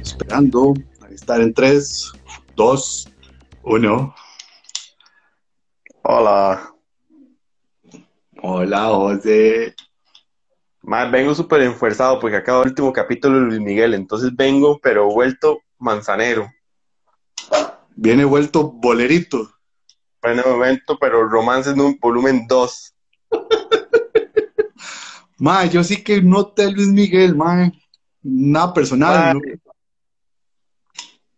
[0.00, 2.12] Esperando a estar en 3,
[2.56, 3.12] 2,
[3.62, 4.14] 1.
[6.02, 6.74] Hola.
[8.42, 9.74] Hola, José.
[10.82, 15.08] Más vengo súper enfuerzado porque acabo el último capítulo de Luis Miguel, entonces vengo, pero
[15.08, 16.50] vuelto manzanero.
[17.96, 19.50] Viene vuelto bolerito.
[20.22, 22.93] En el momento, pero romance en un volumen 2.
[25.38, 27.70] Ma, yo sí que no te Luis Miguel, ma.
[28.22, 29.34] Nada personal.
[29.34, 29.40] Ma,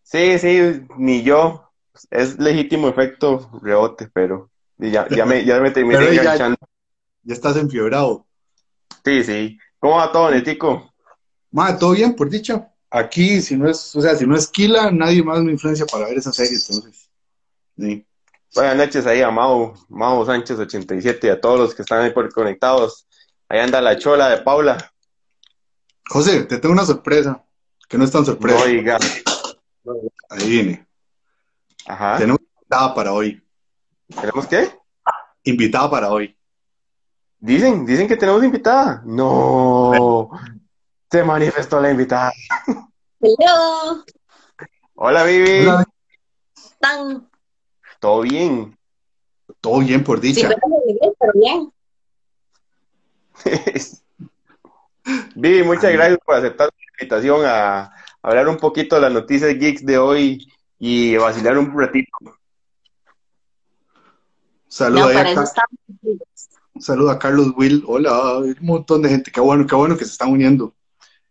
[0.03, 1.63] Sí, sí, ni yo.
[2.11, 6.57] Es legítimo efecto rebote, pero ya, ya me, ya me terminé Pero enganchando.
[7.23, 8.27] Ya estás enfiebrado.
[9.05, 9.59] Sí, sí.
[9.79, 10.93] ¿Cómo va todo, Netico?
[11.51, 12.71] Ma, todo bien, por dicha.
[12.91, 16.07] Aquí, si no es, o sea, si no es Kila, nadie más me influencia para
[16.07, 17.11] ver esa serie, entonces.
[17.77, 18.07] Sí.
[18.55, 22.11] Buenas noches ahí a Mau, Mau Sánchez 87 y a todos los que están ahí
[22.11, 23.06] por conectados.
[23.49, 24.93] Ahí anda la chola de Paula.
[26.09, 27.45] José, te tengo una sorpresa,
[27.89, 28.59] que no es tan sorpresa.
[28.59, 28.99] No diga.
[30.31, 30.87] Ahí viene.
[31.87, 32.19] Ajá.
[32.19, 33.43] Tenemos invitada para hoy.
[34.21, 34.71] ¿Tenemos qué?
[35.45, 36.37] Invitada para hoy.
[37.39, 39.03] Dicen, dicen que tenemos invitada.
[39.05, 40.31] No.
[41.11, 42.33] Se manifestó la invitada.
[43.21, 44.05] Hello,
[44.95, 45.61] Hola, Vivi.
[45.67, 45.85] Hola,
[46.55, 47.31] ¿están?
[48.01, 48.77] ¿Todo bien?
[49.61, 50.49] todo bien, por Sí, dicha.
[50.87, 51.73] inglés, pero bien.
[55.35, 57.93] Vivi, muchas gracias por aceptar la invitación a
[58.23, 62.11] hablar un poquito de las noticias geeks de hoy y vacilar un ratito.
[64.69, 65.47] Saluda No, a
[66.81, 67.85] saluda a Carlos Will.
[67.87, 69.31] Hola, un montón de gente.
[69.31, 70.75] Qué bueno, qué bueno que se están uniendo.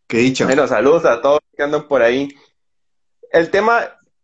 [0.08, 0.46] Qué dicha.
[0.46, 2.30] Bueno, saludos a todos que andan por ahí.
[3.32, 3.82] El tema,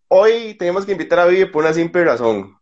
[0.08, 2.58] hoy tenemos que invitar a Vivi por una simple razón.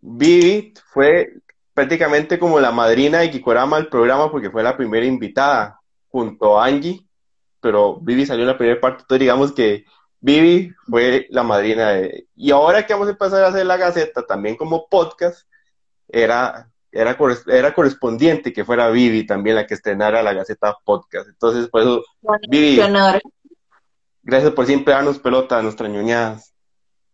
[0.00, 1.34] Vivi fue
[1.74, 6.66] prácticamente como la madrina de Kikorama al programa porque fue la primera invitada junto a
[6.66, 7.04] Angie,
[7.60, 9.84] pero Vivi salió en la primera parte, entonces digamos que
[10.20, 12.28] Vivi fue la madrina de...
[12.36, 15.46] Y ahora que vamos a empezar a hacer la Gaceta también como podcast,
[16.08, 17.18] era, era,
[17.48, 21.28] era correspondiente que fuera Vivi también la que estrenara la Gaceta Podcast.
[21.28, 22.04] Entonces, por eso
[22.48, 22.78] Vivi.
[22.80, 23.20] Honor.
[24.22, 26.54] Gracias por siempre darnos pelota a nuestras ñoñadas.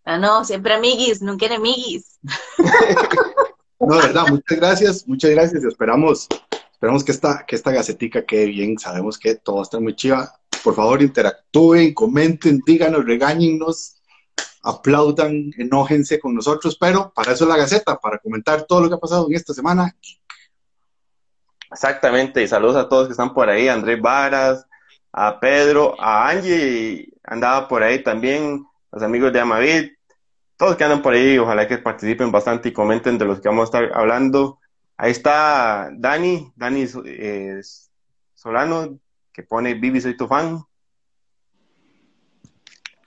[0.05, 2.21] Ah, no, siempre amiguis, nunca enemiguis.
[3.81, 5.65] No, de verdad, muchas gracias, muchas gracias.
[5.65, 6.29] Esperamos,
[6.71, 8.79] esperamos que esta, que esta gacetica quede bien.
[8.79, 10.31] Sabemos que todo está muy chiva.
[10.63, 13.97] Por favor, interactúen, comenten, díganos, regáñennos,
[14.63, 18.97] aplaudan, enójense con nosotros, pero para eso es la gaceta, para comentar todo lo que
[18.97, 19.97] ha pasado en esta semana.
[21.71, 24.67] Exactamente, y saludos a todos que están por ahí, Andrés Varas,
[25.13, 29.93] a Pedro, a Angie, andaba por ahí también, los amigos de Amavit,
[30.61, 33.63] todos que andan por ahí, ojalá que participen bastante y comenten de los que vamos
[33.63, 34.59] a estar hablando.
[34.99, 37.63] Ahí está Dani, Dani eh,
[38.35, 38.99] Solano,
[39.33, 40.63] que pone Vivi, soy tu fan.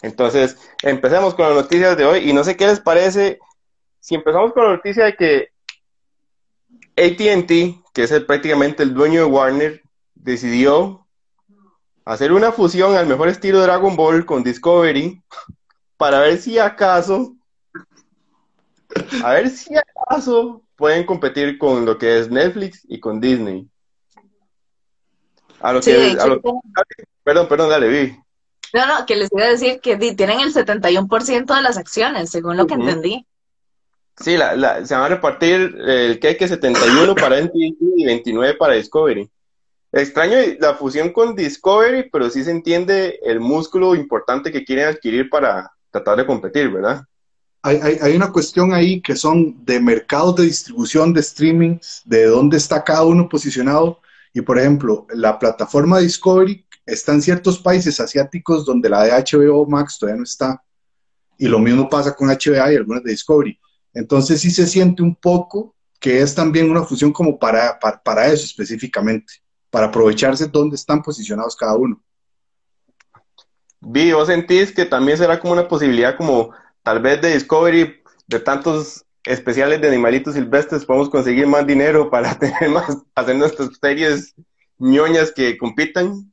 [0.02, 3.38] Entonces, empecemos con las noticias de hoy, y no sé qué les parece,
[4.00, 5.50] si empezamos con la noticia de que
[6.98, 9.84] ATT, que es prácticamente el dueño de Warner,
[10.16, 11.06] decidió
[12.04, 15.22] hacer una fusión al mejor estilo Dragon Ball con Discovery
[15.98, 17.36] para ver si acaso,
[19.24, 23.68] a ver si acaso pueden competir con lo que es Netflix y con Disney.
[25.62, 26.40] A lo Sí, que, a
[27.24, 28.18] perdón, perdón, dale, vi.
[28.74, 32.58] no, no, que les iba a decir que tienen el 71% de las acciones, según
[32.58, 33.26] lo que entendí.
[34.18, 38.74] Sí, la, la- se van a repartir el queque 71 para NBC y 29 para
[38.76, 39.30] Discovery.
[39.92, 45.30] Extraño la fusión con Discovery, pero sí se entiende el músculo importante que quieren adquirir
[45.30, 47.04] para tratar de competir, ¿verdad?
[47.66, 52.58] Hay, hay, una cuestión ahí que son de mercados de distribución de streaming, de dónde
[52.58, 54.02] está cada uno posicionado.
[54.34, 59.66] Y por ejemplo, la plataforma Discovery está en ciertos países asiáticos donde la de HBO
[59.66, 60.62] Max todavía no está.
[61.38, 63.58] Y lo mismo pasa con HBO y algunas de Discovery.
[63.94, 68.28] Entonces sí se siente un poco que es también una fusión como para, para, para
[68.28, 69.36] eso específicamente,
[69.70, 72.04] para aprovecharse dónde están posicionados cada uno.
[73.80, 76.52] Vi, ¿vos sentís que también será como una posibilidad como
[76.84, 82.38] tal vez de Discovery, de tantos especiales de animalitos silvestres, podemos conseguir más dinero para
[82.40, 84.36] tener más, hacer nuestras series
[84.78, 86.32] ñoñas que compitan?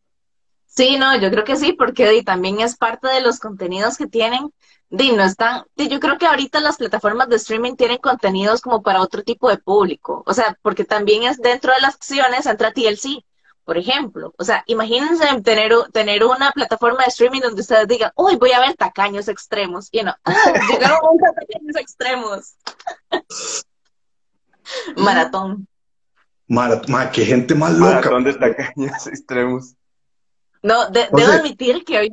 [0.67, 4.52] Sí, no, yo creo que sí, porque también es parte de los contenidos que tienen.
[4.88, 8.82] Di, no están, di, yo creo que ahorita las plataformas de streaming tienen contenidos como
[8.82, 10.23] para otro tipo de público.
[10.26, 13.25] O sea, porque también es dentro de las acciones entra TLC,
[13.64, 14.34] por ejemplo.
[14.38, 18.60] O sea, imagínense tener, tener una plataforma de streaming donde ustedes digan, uy, voy a
[18.60, 19.88] ver tacaños extremos.
[19.92, 22.56] Y no, ah, llegaron a tacaños extremos.
[24.96, 25.66] Maratón.
[26.48, 28.10] Marat qué gente más loca.
[28.10, 29.74] Maratón de tacaños extremos.
[30.62, 32.10] No, debo admitir que había,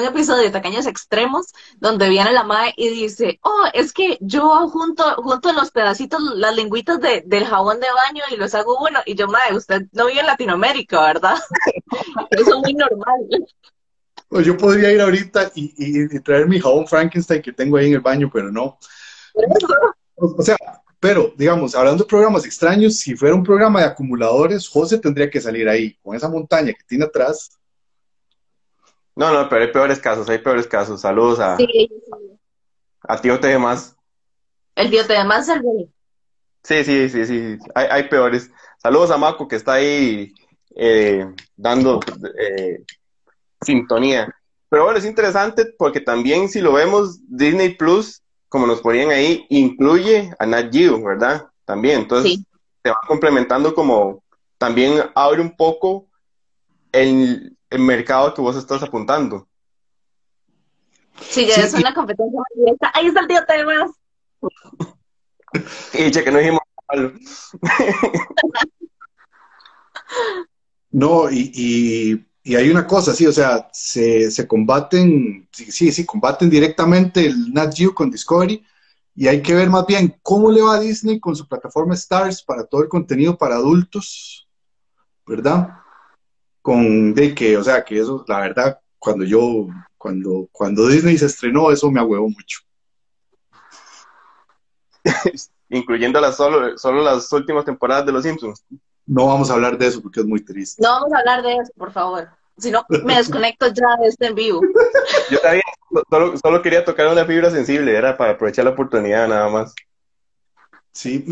[0.00, 4.68] un episodio de Tacaños Extremos donde viene la madre y dice, oh, es que yo
[4.68, 9.00] junto, junto los pedacitos, las lingüitas de, del jabón de baño y los hago uno.
[9.04, 11.36] Y yo, madre, usted no vive en Latinoamérica, ¿verdad?
[12.30, 13.26] Eso es muy normal.
[14.28, 17.94] Pues yo podría ir ahorita y, y, traer mi jabón Frankenstein que tengo ahí en
[17.94, 18.78] el baño, pero no.
[20.16, 20.56] O sea,
[21.02, 25.40] pero, digamos, hablando de programas extraños, si fuera un programa de acumuladores, José tendría que
[25.40, 27.58] salir ahí, con esa montaña que tiene atrás.
[29.14, 31.00] No, no, pero hay peores casos, hay peores casos.
[31.00, 31.66] Saludos a, sí,
[33.02, 33.96] a Tío T más.
[34.74, 35.62] El Tío T más el
[36.64, 38.50] Sí, sí, sí, sí, hay, hay peores.
[38.78, 40.32] Saludos a Mako que está ahí
[40.76, 41.26] eh,
[41.56, 42.00] dando
[42.38, 42.84] eh,
[43.60, 44.32] sintonía.
[44.68, 48.22] Pero bueno, es interesante porque también si lo vemos, Disney Plus
[48.52, 51.46] como nos ponían ahí, incluye a Nat Geo, ¿verdad?
[51.64, 52.38] También, entonces
[52.82, 54.22] se va complementando como
[54.58, 56.06] también abre un poco
[56.92, 59.46] el, mercado que vos estás apuntando.
[61.20, 62.90] Sí, ya es una competencia más directa.
[62.94, 63.90] Ahí está el tío Temas.
[65.92, 66.60] y che, que no dijimos
[70.90, 76.04] No, y, y, hay una cosa, sí, o sea, se, se combaten, sí, sí, sí,
[76.04, 78.62] combaten directamente el Nat Geo con Discovery
[79.14, 82.42] y hay que ver más bien cómo le va a Disney con su plataforma Stars
[82.42, 84.46] para todo el contenido para adultos,
[85.26, 85.81] ¿verdad?
[86.62, 89.66] Con de que, o sea, que eso, la verdad, cuando yo,
[89.98, 92.60] cuando, cuando Disney se estrenó, eso me ahuevó mucho.
[95.68, 98.64] Incluyendo las solo, solo las últimas temporadas de Los Simpsons.
[99.04, 100.80] No vamos a hablar de eso porque es muy triste.
[100.80, 102.28] No vamos a hablar de eso, por favor.
[102.56, 104.60] Si no, me desconecto ya de este en vivo.
[105.30, 105.62] Yo también
[106.08, 109.74] solo, solo quería tocar una fibra sensible, era para aprovechar la oportunidad nada más.
[110.92, 111.24] Sí,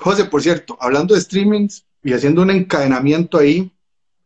[0.00, 3.70] José, por cierto, hablando de streamings y haciendo un encadenamiento ahí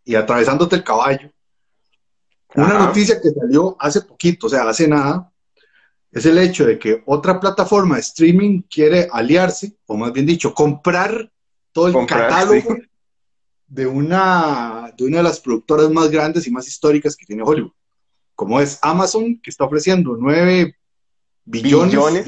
[0.06, 1.30] y atravesándote el caballo,
[2.54, 5.30] una noticia que salió hace poquito, o sea, hace nada,
[6.10, 10.54] es el hecho de que otra plataforma de streaming quiere aliarse, o más bien dicho,
[10.54, 11.30] comprar
[11.72, 12.78] todo el catálogo
[13.66, 17.72] de, una, de una de las productoras más grandes y más históricas que tiene Hollywood,
[18.34, 20.74] como es Amazon, que está ofreciendo 9
[21.44, 22.26] billones,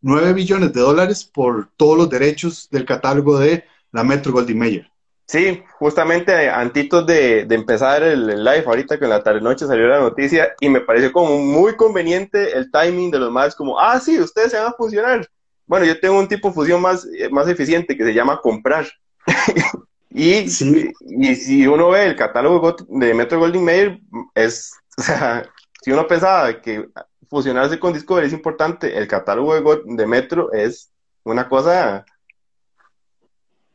[0.00, 4.90] De, billones de dólares por todos los derechos del catálogo de la Metro Goldie Mayer.
[5.30, 9.86] Sí, justamente antitos de, de empezar el, live, ahorita que en la tarde noche salió
[9.86, 14.00] la noticia y me pareció como muy conveniente el timing de los más, como, ah,
[14.00, 15.30] sí, ustedes se van a funcionar.
[15.68, 18.88] Bueno, yo tengo un tipo de fusión más, eh, más eficiente que se llama comprar.
[20.10, 24.00] y, y si uno ve el catálogo de Metro Golding Mayer,
[24.34, 25.48] es, o sea,
[25.80, 26.88] si uno pensaba que
[27.28, 29.54] fusionarse con Discovery es importante, el catálogo
[29.84, 30.90] de, Metro es
[31.22, 32.04] una cosa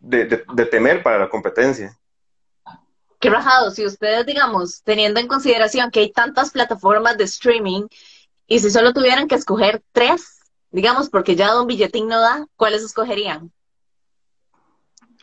[0.05, 1.97] de, de, temer para la competencia.
[3.19, 7.87] Qué rajado, si ustedes, digamos, teniendo en consideración que hay tantas plataformas de streaming,
[8.47, 10.35] y si solo tuvieran que escoger tres,
[10.75, 13.49] Digamos, porque ya Don Billetín no da, ¿cuáles escogerían?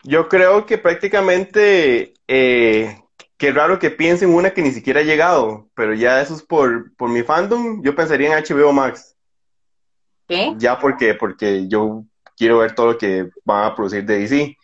[0.01, 2.99] Yo creo que prácticamente, eh,
[3.37, 6.95] qué raro que piensen una que ni siquiera ha llegado, pero ya eso es por,
[6.95, 9.15] por mi fandom, yo pensaría en HBO Max.
[10.27, 10.55] ¿Qué?
[10.57, 12.03] Ya porque, porque yo
[12.35, 14.57] quiero ver todo lo que van a producir de DC.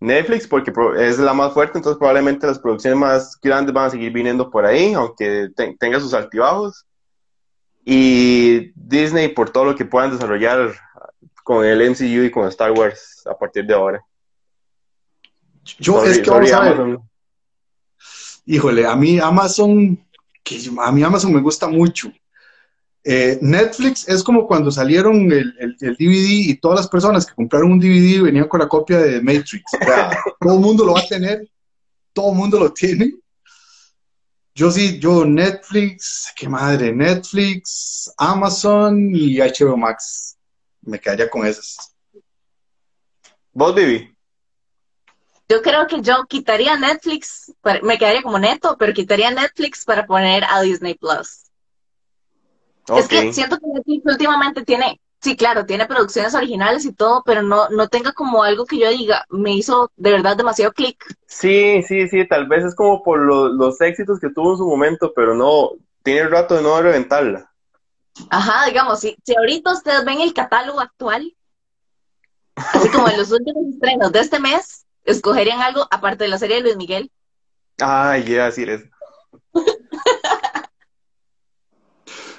[0.00, 4.12] Netflix porque es la más fuerte, entonces probablemente las producciones más grandes van a seguir
[4.12, 5.48] viniendo por ahí, aunque
[5.78, 6.86] tenga sus altibajos
[7.84, 10.74] y Disney por todo lo que puedan desarrollar
[11.44, 14.04] con el MCU y con Star Wars a partir de ahora.
[15.78, 16.98] Yo es que vamos a ver.
[18.44, 19.98] Híjole, a mí Amazon,
[20.42, 22.12] que a mí Amazon me gusta mucho.
[23.08, 27.78] Eh, Netflix es como cuando salieron el, DVD y todas las personas que compraron un
[27.78, 29.62] DVD venían con la copia de Matrix.
[30.40, 31.48] todo el mundo lo va a tener,
[32.12, 33.14] todo el mundo lo tiene.
[34.56, 40.36] Yo sí, yo Netflix, qué madre, Netflix, Amazon y HBO Max.
[40.82, 41.94] Me quedaría con esas.
[43.52, 44.12] ¿Vos, Vivi?
[45.48, 47.52] Yo creo que yo quitaría Netflix,
[47.84, 51.45] me quedaría como neto, pero quitaría Netflix para poner a Disney Plus.
[52.88, 57.42] Es que siento que Netflix últimamente tiene Sí, claro, tiene producciones originales y todo, pero
[57.42, 61.02] no, no tenga como algo que yo diga, me hizo de verdad demasiado clic.
[61.26, 65.12] Sí, sí, sí, tal vez es como por los éxitos que tuvo en su momento,
[65.16, 65.70] pero no,
[66.02, 67.50] tiene el rato de no reventarla.
[68.30, 71.34] Ajá, digamos, si, si ahorita ustedes ven el catálogo actual,
[72.54, 76.56] así como en los últimos estrenos de este mes, escogerían algo aparte de la serie
[76.56, 77.10] de Luis Miguel.
[77.80, 78.86] Ay, ya, decir eso.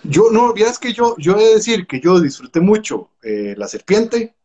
[0.07, 3.67] Yo, no, es que yo, yo he de decir que yo disfruté mucho eh, La
[3.67, 4.35] Serpiente,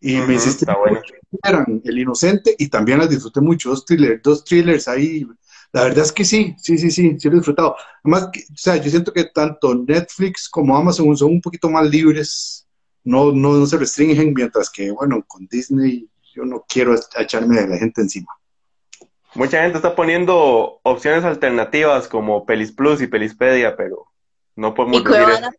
[0.00, 1.00] Y me hiciste bueno.
[1.42, 5.26] eran El Inocente y también las disfruté mucho, dos thrillers, dos thrillers ahí.
[5.72, 7.76] La verdad es que sí, sí, sí, sí, sí lo he disfrutado.
[8.04, 12.66] Además, o sea, yo siento que tanto Netflix como Amazon son un poquito más libres,
[13.02, 17.68] no, no, no se restringen, mientras que, bueno, con Disney yo no quiero echarme de
[17.68, 18.28] la gente encima.
[19.34, 24.06] Mucha gente está poniendo opciones alternativas como Pelis Plus y Pelispedia, pero
[24.56, 25.50] no podemos decir eso.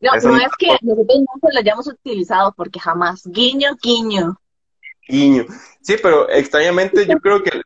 [0.00, 3.22] no, no, es que nosotros no lo hayamos utilizado porque jamás.
[3.26, 4.38] Guiño, guiño.
[5.08, 5.46] Guiño.
[5.80, 7.62] Sí, pero extrañamente yo creo que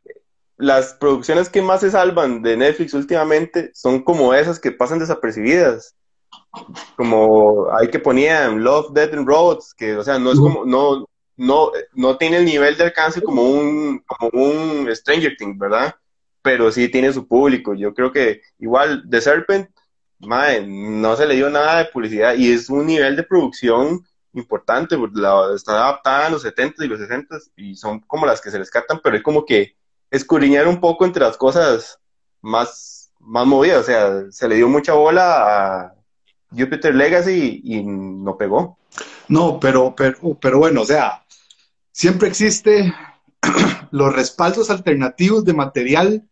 [0.57, 5.97] las producciones que más se salvan de Netflix últimamente son como esas que pasan desapercibidas.
[6.97, 11.07] Como hay que ponían Love, Dead and Roads, que, o sea, no es como, no,
[11.37, 15.95] no, no tiene el nivel de alcance como un, como un Stranger Things, ¿verdad?
[16.43, 17.75] Pero sí tiene su público.
[17.75, 19.71] Yo creo que igual The Serpent,
[20.21, 25.55] no se le dio nada de publicidad y es un nivel de producción importante, la,
[25.55, 29.01] está adaptada a los 70 y los 60 y son como las que se rescatan,
[29.03, 29.77] pero es como que
[30.11, 31.99] escudriñar un poco entre las cosas
[32.41, 35.95] más, más movidas, o sea, se le dio mucha bola a
[36.51, 38.79] Jupiter Legacy y no pegó.
[39.29, 41.25] No, pero, pero, pero bueno, o sea,
[41.93, 42.93] siempre existe
[43.91, 46.29] los respaldos alternativos de material.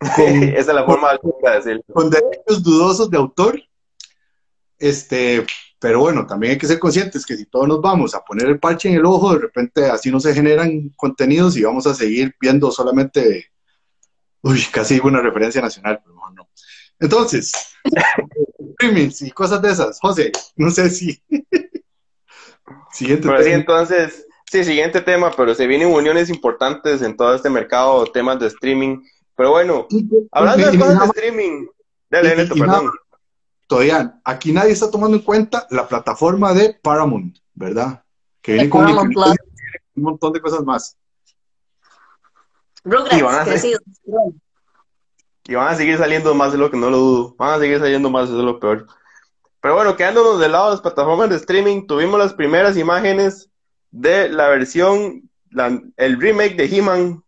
[0.18, 1.82] Esa es la forma de decirlo.
[1.92, 3.60] Con derechos dudosos de autor.
[4.78, 5.44] Este,
[5.80, 8.60] pero bueno, también hay que ser conscientes que si todos nos vamos a poner el
[8.60, 12.34] parche en el ojo, de repente así no se generan contenidos y vamos a seguir
[12.40, 13.50] viendo solamente,
[14.42, 16.48] uy, casi una referencia nacional, pero no.
[17.00, 17.52] Entonces,
[18.74, 19.98] streamings y cosas de esas.
[20.00, 21.20] José, no sé si
[22.92, 23.40] Siguiente tema.
[23.40, 28.46] entonces, sí, siguiente tema, pero se vienen uniones importantes en todo este mercado, temas de
[28.48, 29.02] streaming.
[29.38, 29.86] Pero bueno,
[30.32, 31.66] hablando de cosas de streaming,
[32.10, 32.90] dale, Neto, perdón.
[33.68, 38.02] Todavía, aquí nadie está tomando en cuenta la plataforma de Paramount, ¿verdad?
[38.42, 39.14] Que viene con un
[39.94, 40.98] montón de cosas más.
[42.84, 43.56] y van, a
[45.44, 47.36] y van a seguir saliendo más de lo que no lo dudo.
[47.38, 48.88] Van a seguir saliendo más, de lo peor.
[49.60, 53.48] Pero bueno, quedándonos del lado de las plataformas de streaming, tuvimos las primeras imágenes
[53.92, 55.30] de la versión,
[55.96, 57.22] el remake de He-Man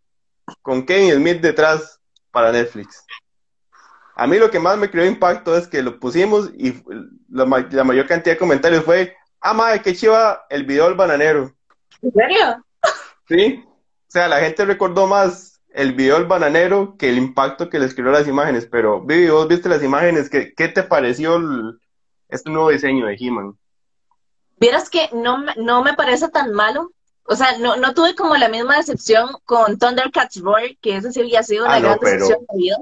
[0.62, 1.99] con Kevin Smith detrás
[2.30, 3.04] para Netflix.
[4.14, 6.82] A mí lo que más me creó impacto es que lo pusimos y
[7.28, 11.52] la, mayor cantidad de comentarios fue, ah, madre, qué chiva el video del bananero.
[12.02, 12.64] ¿En serio?
[13.28, 13.64] Sí.
[13.66, 17.94] O sea, la gente recordó más el video del bananero que el impacto que les
[17.94, 18.66] creó las imágenes.
[18.66, 21.80] Pero, Vivi, vos viste las imágenes, ¿qué, qué te pareció el,
[22.30, 23.58] este nuevo diseño de He-Man.
[24.58, 26.92] Vieras que no, no me parece tan malo.
[27.24, 31.20] O sea, no, no tuve como la misma decepción con Thundercats Roar, que ese sí
[31.20, 32.76] había sido una ah, gran decepción de vida.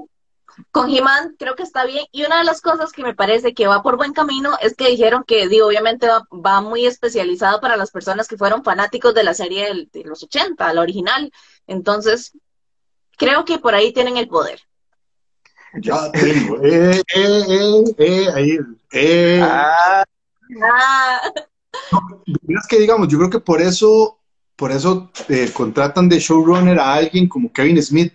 [0.71, 2.05] Con He-Man creo que está bien.
[2.11, 4.89] Y una de las cosas que me parece que va por buen camino es que
[4.89, 9.33] dijeron que, digo, obviamente va, muy especializado para las personas que fueron fanáticos de la
[9.33, 11.31] serie de los 80, la original.
[11.67, 12.33] Entonces,
[13.17, 14.59] creo que por ahí tienen el poder.
[15.75, 16.61] Ya tengo.
[16.63, 18.57] Eh, eh, eh, eh, ahí.
[18.91, 19.41] Eh.
[19.43, 20.03] Ah.
[22.47, 24.18] es que digamos, yo creo que por eso,
[24.59, 28.13] por eso eh, contratan de showrunner a alguien como Kevin Smith,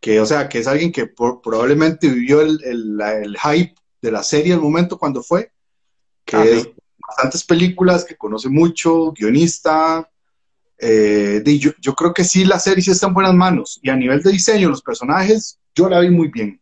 [0.00, 4.54] que, o sea, que es alguien que probablemente vivió el, el, hype de la serie
[4.54, 5.50] al momento cuando fue,
[6.24, 10.08] que es bastantes películas, que conoce mucho, guionista.
[10.78, 13.80] Eh, yo, yo creo que sí, la serie sí está en buenas manos.
[13.82, 16.60] Y a nivel de diseño, los personajes, yo la vi muy bien.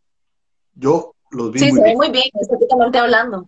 [0.75, 3.47] Yo los vi sí, se ve muy bien, estéticamente hablando.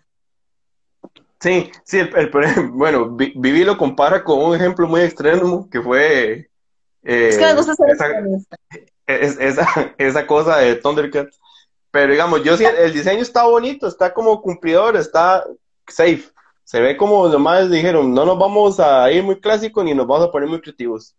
[1.45, 2.31] Sí, sí, el,
[2.73, 6.49] bueno, Vivi lo compara con un ejemplo muy extremo que fue...
[7.03, 7.75] Eh, es que me gusta
[9.07, 11.39] esa, esa, cosa de Thundercats.
[11.91, 15.45] Pero digamos, yo sí, el diseño está bonito, está como cumplidor, está
[15.87, 16.25] safe.
[16.65, 20.07] Se ve como los más dijeron, no nos vamos a ir muy clásico ni nos
[20.07, 21.15] vamos a poner muy creativos.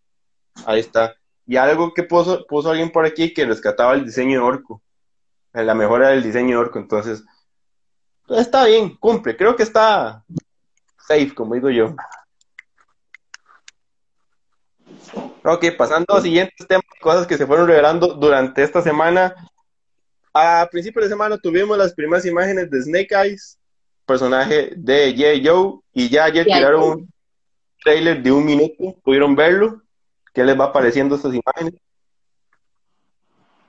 [0.66, 1.14] Ahí está.
[1.46, 4.82] Y algo que puso, puso alguien por aquí que rescataba el diseño de Orco
[5.54, 7.24] la mejora del diseño de Orco, entonces
[8.30, 10.24] está bien, cumple, creo que está
[10.98, 11.96] safe, como digo yo.
[15.44, 19.36] Ok, pasando a siguientes temas, cosas que se fueron revelando durante esta semana.
[20.34, 23.60] A principios de semana tuvimos las primeras imágenes de Snake Eyes,
[24.06, 25.48] personaje de J.
[25.48, 27.14] Joe, y ya ayer tiraron un
[27.84, 29.82] trailer de un minuto, pudieron verlo.
[30.34, 31.80] ¿Qué les va apareciendo estas imágenes?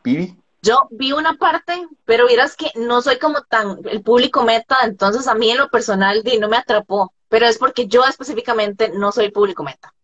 [0.02, 0.36] Pibi.
[0.66, 5.28] Yo vi una parte, pero vieras que no soy como tan el público meta, entonces
[5.28, 9.30] a mí en lo personal no me atrapó, pero es porque yo específicamente no soy
[9.30, 9.94] público meta.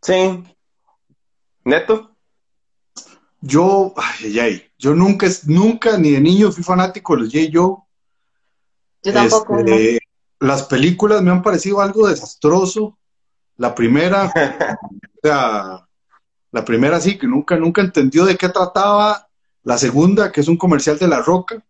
[0.00, 0.42] Sí.
[1.64, 2.16] Neto.
[3.42, 7.50] Yo, ay, ay, yo nunca, nunca ni de niño fui fanático de los J.
[7.52, 7.76] Joe.
[9.02, 9.58] Yo tampoco.
[9.58, 9.98] Este,
[10.40, 12.98] las películas me han parecido algo desastroso.
[13.58, 14.32] La primera,
[14.82, 15.86] o sea,
[16.50, 19.23] la primera sí, que nunca, nunca entendió de qué trataba.
[19.64, 21.64] La segunda, que es un comercial de La Roca.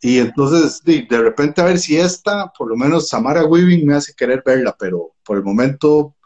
[0.00, 3.94] Y entonces, de, de repente, a ver si esta, por lo menos Samara Weaving me
[3.94, 6.16] hace querer verla, pero por el momento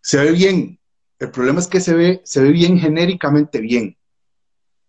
[0.00, 0.78] se ve bien.
[1.18, 3.96] El problema es que se ve, se ve bien genéricamente bien.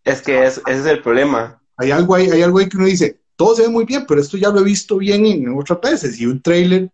[0.03, 1.61] Es que es, ese es el problema.
[1.75, 4.21] Hay algo ahí, hay algo ahí que uno dice, todo se ve muy bien, pero
[4.21, 6.19] esto ya lo he visto bien en otras veces.
[6.19, 6.91] Y un trailer,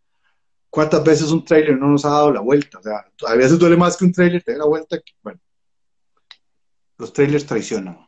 [0.70, 2.80] ¿cuántas veces un trailer no nos ha dado la vuelta?
[2.80, 4.98] O sea, a veces duele más que un trailer te dé la vuelta.
[4.98, 5.40] Que, bueno,
[6.98, 8.05] los trailers traicionan.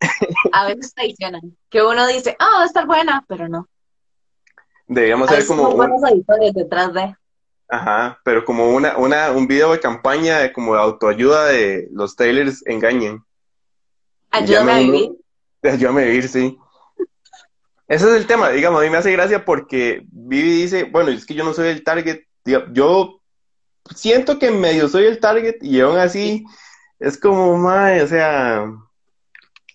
[0.52, 1.56] A veces traicionan.
[1.68, 3.68] Que uno dice, ah, va a estar buena, pero no.
[4.86, 7.14] Deberíamos A hacer como un, detrás de.
[7.68, 12.16] ajá, pero como una, una, un video de campaña de como de autoayuda de los
[12.16, 13.22] trailers engañen.
[14.30, 15.10] Ayúdame a vivir.
[15.62, 16.58] Ayúdame a vivir, sí.
[17.86, 21.26] Ese es el tema, digamos, a mí me hace gracia porque Vivi dice, bueno, es
[21.26, 22.20] que yo no soy el target,
[22.72, 23.20] yo
[23.96, 26.44] siento que medio soy el target y aún así
[27.00, 28.64] es como, mae, o sea,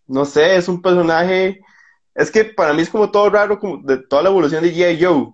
[0.07, 1.61] no sé, es un personaje,
[2.13, 5.03] es que para mí es como todo raro, como de toda la evolución de G.I.
[5.03, 5.33] Joe,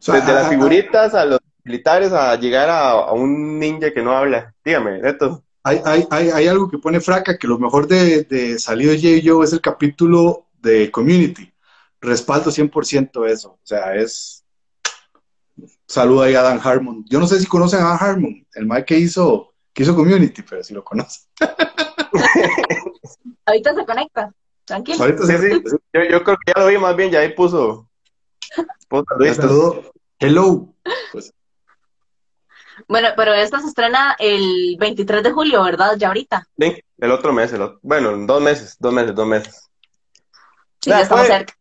[0.00, 4.54] desde las figuritas a los militares a llegar a, a un ninja que no habla.
[4.64, 5.44] Dígame, Neto.
[5.62, 8.92] Hay, hay, hay, hay algo que pone fraca, que lo mejor de, de salido.
[8.94, 11.52] Joe es el capítulo de Community.
[12.00, 13.50] Respaldo 100% eso.
[13.50, 14.44] O sea, es...
[15.86, 17.04] Saluda ahí a Dan Harmon.
[17.08, 20.42] Yo no sé si conocen a Dan Harmon, el Mike que hizo, que hizo Community,
[20.42, 21.22] pero si lo conocen.
[23.46, 24.32] Ahorita se conecta.
[24.64, 24.98] Tranquilo.
[25.02, 25.62] Ahorita Sí, sí.
[25.92, 27.88] Yo, yo creo que ya lo vi más bien, ya ahí puso,
[28.88, 29.36] puso ya saluditos.
[29.36, 29.92] saludó.
[30.20, 30.74] Hello.
[31.12, 31.32] Pues,
[32.88, 35.96] Bueno, pero esta se estrena el 23 de julio, ¿verdad?
[35.98, 36.46] Ya ahorita.
[36.58, 39.68] Sí, el otro mes, el otro- bueno, en dos meses, dos meses, dos meses.
[40.80, 41.54] Sí, Ya, ya estamos puede- cerca.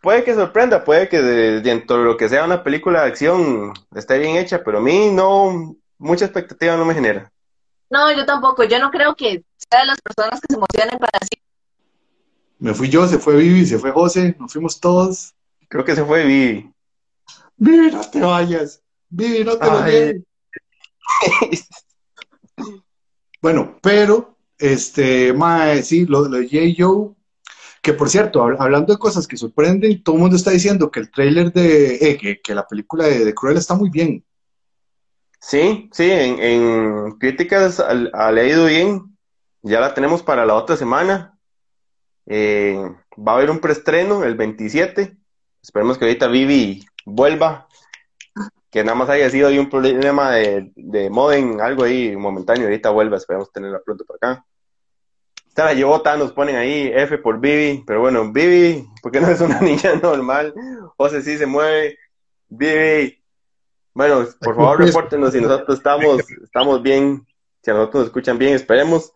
[0.00, 3.72] Puede que sorprenda, puede que de- dentro de lo que sea una película de acción
[3.96, 7.32] esté bien hecha, pero a mí no, mucha expectativa no me genera.
[7.90, 8.64] No, yo tampoco.
[8.64, 11.38] Yo no creo que sea de las personas que se emocionen para decir,
[12.60, 15.34] me fui yo, se fue Vivi, se fue José, nos fuimos todos.
[15.68, 16.72] Creo que se fue Vivi.
[17.56, 18.82] Vivi, no te vayas.
[19.08, 20.22] Vivi, no te lleves.
[23.40, 26.74] Bueno, pero, este, mae, sí, lo, lo de J.
[26.76, 27.10] Joe,
[27.82, 31.00] que por cierto, hab- hablando de cosas que sorprenden, todo el mundo está diciendo que
[31.00, 34.24] el tráiler de, eh, que, que la película de, de Cruella está muy bien.
[35.40, 39.16] Sí, sí, en, críticas ha leído bien.
[39.62, 41.38] Ya la tenemos para la otra semana.
[42.26, 42.78] Eh,
[43.16, 45.16] va a haber un preestreno el 27.
[45.62, 47.68] Esperemos que ahorita Vivi vuelva.
[48.70, 52.64] Que nada más haya sido un problema de, de modem, algo ahí momentáneo.
[52.64, 54.44] Ahorita vuelva, esperemos tenerla pronto por acá.
[55.48, 57.82] Esta la llevó nos ponen ahí F por Vivi.
[57.86, 60.54] Pero bueno, Vivi, ¿por qué no es una niña normal?
[60.96, 61.98] José sí se mueve.
[62.48, 63.17] Vivi,
[63.98, 67.26] bueno, por favor, repórtenos si nosotros estamos, estamos bien,
[67.64, 69.12] si a nosotros nos escuchan bien, esperemos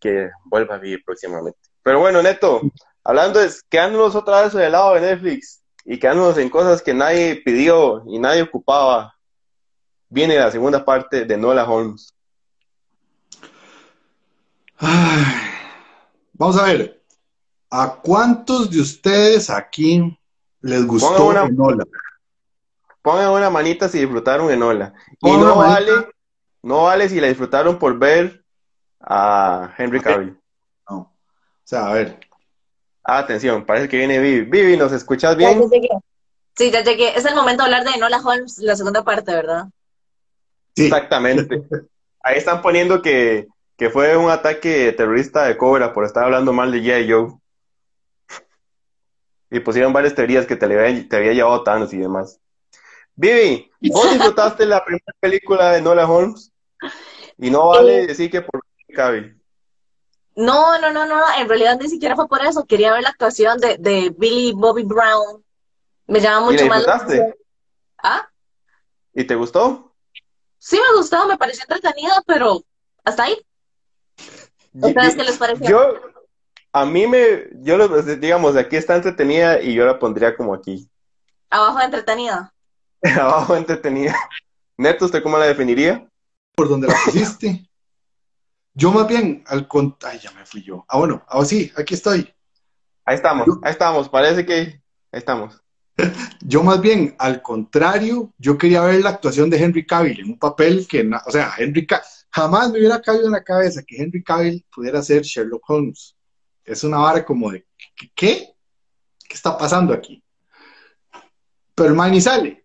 [0.00, 1.58] que vuelva a vivir próximamente.
[1.82, 2.62] Pero bueno, Neto,
[3.04, 7.42] hablando de quedándonos otra vez del lado de Netflix y quedándonos en cosas que nadie
[7.44, 9.14] pidió y nadie ocupaba,
[10.08, 12.14] viene la segunda parte de Nola Holmes.
[14.78, 15.24] Ay,
[16.32, 17.02] vamos a ver,
[17.70, 20.18] ¿a cuántos de ustedes aquí
[20.62, 21.84] les gustó una- Enola?
[23.02, 24.94] Pongan una manita si disfrutaron Enola.
[25.20, 25.92] Y no manita.
[25.92, 26.08] vale,
[26.62, 28.44] no vale si la disfrutaron por ver
[29.00, 30.38] a Henry Cavill.
[30.88, 30.96] No.
[30.96, 31.10] O
[31.64, 32.18] sea, a ver,
[33.04, 34.42] atención, parece que viene Vivi.
[34.42, 35.62] Vivi, ¿nos escuchas Ya bien?
[36.56, 37.16] Sí, ya llegué.
[37.16, 39.68] Es el momento de hablar de Enola Holmes, la segunda parte, ¿verdad?
[40.74, 41.62] sí, Exactamente.
[42.22, 46.72] Ahí están poniendo que, que fue un ataque terrorista de Cobra por estar hablando mal
[46.72, 47.10] de G.I.
[47.10, 47.38] Joe.
[49.50, 52.40] Y pusieron varias teorías que te, le había, te había llevado Thanos y demás.
[53.18, 56.52] Vivi, ¿vos disfrutaste la primera película de Nola Holmes?
[57.36, 58.06] Y no vale Eh.
[58.06, 58.62] decir que por
[58.94, 59.34] Cavill.
[60.36, 62.64] No, no, no, no, en realidad ni siquiera fue por eso.
[62.64, 65.44] Quería ver la actuación de, de Billy Bobby Brown.
[66.06, 67.14] Me llama ¿Y la mucho más la disfrutaste?
[67.14, 67.36] atención.
[68.04, 68.28] ¿Ah?
[69.14, 69.92] ¿Y te gustó?
[70.58, 72.62] Sí me gustó, me pareció entretenida, pero
[73.04, 73.36] hasta ahí.
[74.74, 75.68] ¿Ustedes qué les pareció?
[75.68, 75.94] Yo,
[76.72, 80.88] a mí me, yo lo, digamos, aquí está entretenida y yo la pondría como aquí.
[81.50, 82.54] Abajo de entretenida.
[83.20, 84.14] Abajo entretenida.
[84.76, 86.04] Neto, ¿usted cómo la definiría?
[86.54, 87.68] por donde la pusiste.
[88.74, 89.96] Yo más bien, al con...
[90.04, 90.84] Ay, ya me fui yo.
[90.88, 92.32] Ah, bueno, ahora sí, aquí estoy.
[93.04, 94.80] Ahí estamos, ahí estamos, parece que ahí
[95.12, 95.60] estamos.
[96.40, 100.38] Yo más bien, al contrario, yo quería ver la actuación de Henry Cavill en un
[100.38, 103.96] papel que, na- o sea, Henry Ca- jamás me hubiera caído en la cabeza que
[104.00, 106.16] Henry Cavill pudiera ser Sherlock Holmes.
[106.64, 108.10] Es una vara como de, ¿qué?
[108.14, 108.48] ¿Qué,
[109.28, 110.22] ¿Qué está pasando aquí?
[111.74, 112.64] pero el man ni sale.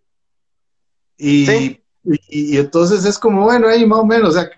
[1.26, 4.50] Y, y, entonces es como, bueno, ahí más o menos, o sea,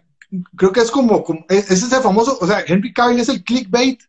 [0.58, 3.44] creo que es como, como ese es el famoso, o sea, Henry Cavill es el
[3.44, 4.02] clickbait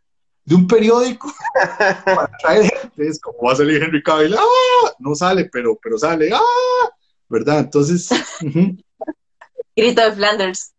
[0.47, 1.31] de un periódico
[2.05, 4.95] para traer gente, es como va a salir Henry Cavill, ¡ah!
[4.99, 6.91] No sale, pero, pero sale, ¡ah!
[7.29, 7.59] ¿Verdad?
[7.59, 8.09] Entonces...
[9.77, 10.73] Grito de Flanders.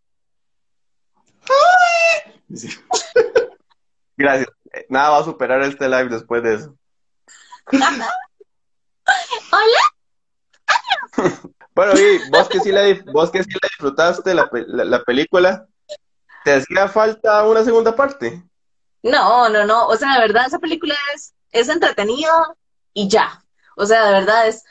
[4.18, 4.50] Gracias.
[4.90, 6.76] Nada va a superar este live después de eso.
[9.52, 11.44] Hola.
[11.78, 15.66] Bueno, y vos que sí la, disfrutaste la, la, película,
[16.44, 18.44] ¿te hacía falta una segunda parte?
[19.04, 19.88] No, no, no.
[19.88, 22.54] O sea, de verdad, esa película es, es entretenida
[22.94, 23.44] y ya.
[23.76, 24.64] O sea, de verdad es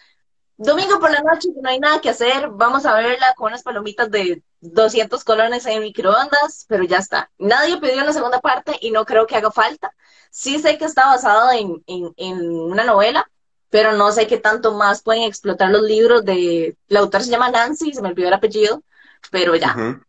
[0.56, 4.10] domingo por la noche, no hay nada que hacer, vamos a verla con unas palomitas
[4.10, 7.30] de 200 colones en microondas, pero ya está.
[7.38, 9.92] Nadie pidió la segunda parte y no creo que haga falta.
[10.30, 11.82] Sí sé que está basado en,
[12.16, 13.30] una novela,
[13.70, 16.76] pero no sé qué tanto más pueden explotar los libros de...
[16.88, 18.82] La autora se llama Nancy, se me olvidó el apellido,
[19.30, 20.00] pero ya.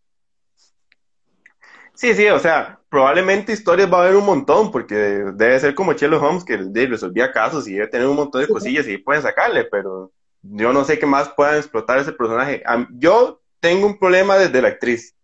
[1.94, 5.94] Sí, sí, o sea, probablemente historias va a haber un montón, porque debe ser como
[5.94, 9.64] Sherlock Holmes, que resolvía casos y debe tener un montón de cosillas y pueden sacarle,
[9.66, 12.64] pero yo no sé qué más puedan explotar ese personaje.
[12.92, 15.16] Yo tengo un problema desde la actriz.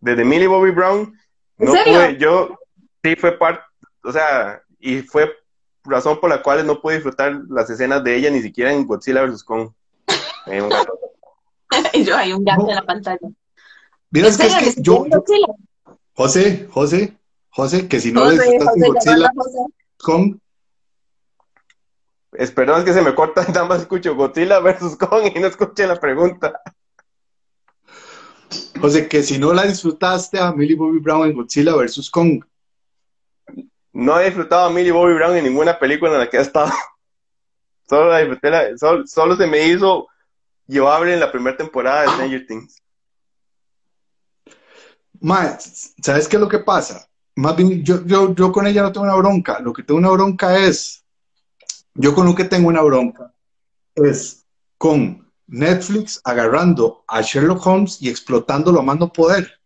[0.00, 1.18] Desde Millie Bobby Brown,
[1.58, 2.58] no pude, yo
[3.02, 3.62] sí fue parte,
[4.02, 5.32] o sea, y fue
[5.86, 9.22] razón por la cual no pude disfrutar las escenas de ella ni siquiera en Godzilla
[9.24, 9.44] vs.
[9.44, 9.70] Kong.
[11.92, 13.28] y yo hay un gato en la pantalla.
[14.10, 15.04] Mira, es que, es que yo,
[16.14, 17.16] José, José,
[17.50, 19.30] José, que si no José, disfrutaste Godzilla
[19.98, 20.36] Kong,
[22.38, 25.98] Espero que se me corta, nada más escucho Godzilla versus Kong y no escuché la
[25.98, 26.60] pregunta.
[28.48, 32.44] Sea, que si no la disfrutaste a Millie Bobby Brown en Godzilla versus Kong.
[33.96, 36.70] No he disfrutado a Millie Bobby Brown en ninguna película en la que ha estado.
[37.88, 40.08] Solo la disfruté, solo, se me hizo
[40.66, 42.82] llevable en la primera temporada de Stranger Things.
[45.20, 47.08] Más, ¿sabes qué es lo que pasa?
[47.36, 49.60] Más bien, yo, yo, yo con ella no tengo una bronca.
[49.60, 51.06] Lo que tengo una bronca es
[51.94, 53.32] yo con lo que tengo una bronca
[53.94, 54.44] es
[54.76, 59.58] con Netflix agarrando a Sherlock Holmes y explotándolo a mando poder.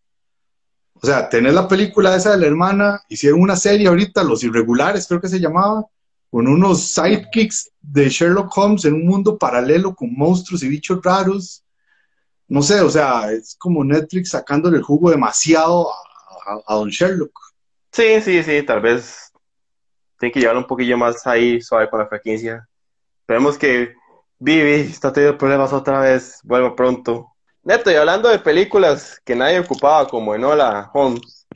[1.02, 5.06] O sea, tener la película esa de la hermana, hicieron una serie ahorita, Los Irregulares
[5.06, 5.86] creo que se llamaba,
[6.30, 11.64] con unos sidekicks de Sherlock Holmes en un mundo paralelo con monstruos y bichos raros.
[12.46, 17.32] No sé, o sea, es como Netflix sacándole el jugo demasiado a, a Don Sherlock.
[17.92, 19.32] Sí, sí, sí, tal vez
[20.20, 22.68] tiene que llevarlo un poquillo más ahí suave con la frecuencia.
[23.22, 23.94] Esperemos que
[24.38, 27.29] Vivi está teniendo problemas otra vez, vuelva pronto.
[27.62, 31.46] Neto, y hablando de películas que nadie ocupaba como Enola Holmes,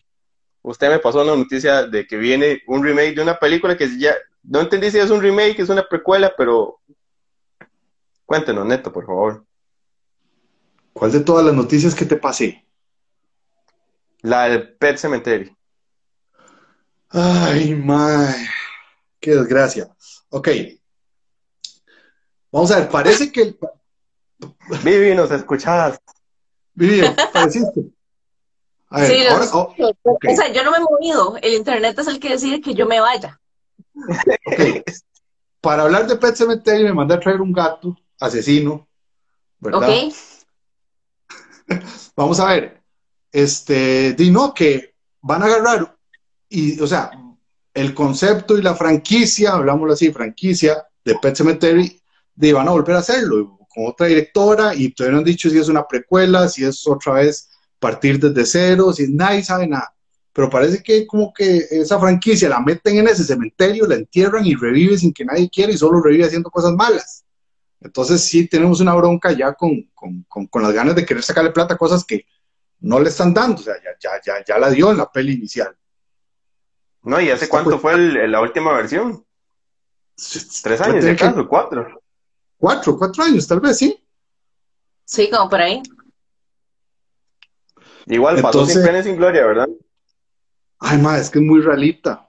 [0.62, 4.14] usted me pasó una noticia de que viene un remake de una película que ya,
[4.42, 6.80] no entendí si es un remake, es una precuela, pero
[8.26, 9.44] cuéntenos, Neto, por favor.
[10.92, 12.64] ¿Cuál de todas las noticias que te pasé?
[14.20, 15.54] La del Pet Cemetery.
[17.10, 18.48] Ay, my.
[19.20, 19.88] Qué desgracia.
[20.30, 20.48] Ok.
[22.52, 23.56] Vamos a ver, parece que.
[24.83, 25.98] Vivi, nos escuchas.
[26.74, 27.02] Vivi,
[27.33, 27.80] pareciste.
[28.88, 31.37] A ver, sí, ahora, oh, O sea, yo no me he movido.
[31.42, 33.40] El internet es el que decide que yo me vaya.
[34.46, 34.83] Okay.
[35.61, 38.87] Para hablar de Pet Cemetery me mandé a traer un gato asesino.
[39.59, 39.88] ¿Verdad?
[39.88, 40.14] Ok.
[42.16, 42.83] Vamos a ver.
[43.33, 45.96] Este, Dino, que van a agarrar
[46.48, 47.11] y, o sea,
[47.72, 52.00] el concepto y la franquicia, hablámoslo así, franquicia de Pet Cemetery,
[52.35, 55.58] de van a volver a hacerlo con otra directora y todavía no han dicho si
[55.58, 59.94] es una precuela, si es otra vez partir desde cero, si nadie sabe nada.
[60.32, 64.54] Pero parece que como que esa franquicia la meten en ese cementerio, la entierran y
[64.54, 67.24] revive sin que nadie quiera y solo revive haciendo cosas malas.
[67.80, 71.74] Entonces sí tenemos una bronca ya con, con, con, las ganas de querer sacarle plata
[71.74, 72.26] a cosas que
[72.80, 75.34] no le están dando, o sea, ya, ya, ya, ya la dio en la peli
[75.34, 75.76] inicial.
[77.02, 79.24] No, ¿y hace cuánto fue la última versión?
[80.62, 81.46] ¿Tres años de acaso?
[81.46, 82.02] ¿Cuatro?
[82.64, 84.03] Cuatro, cuatro años, tal vez, sí.
[85.05, 85.83] Sí, como por ahí.
[88.07, 89.68] Igual pasó sin pena y sin gloria, ¿verdad?
[90.79, 92.27] Ay, madre, es que es muy realita.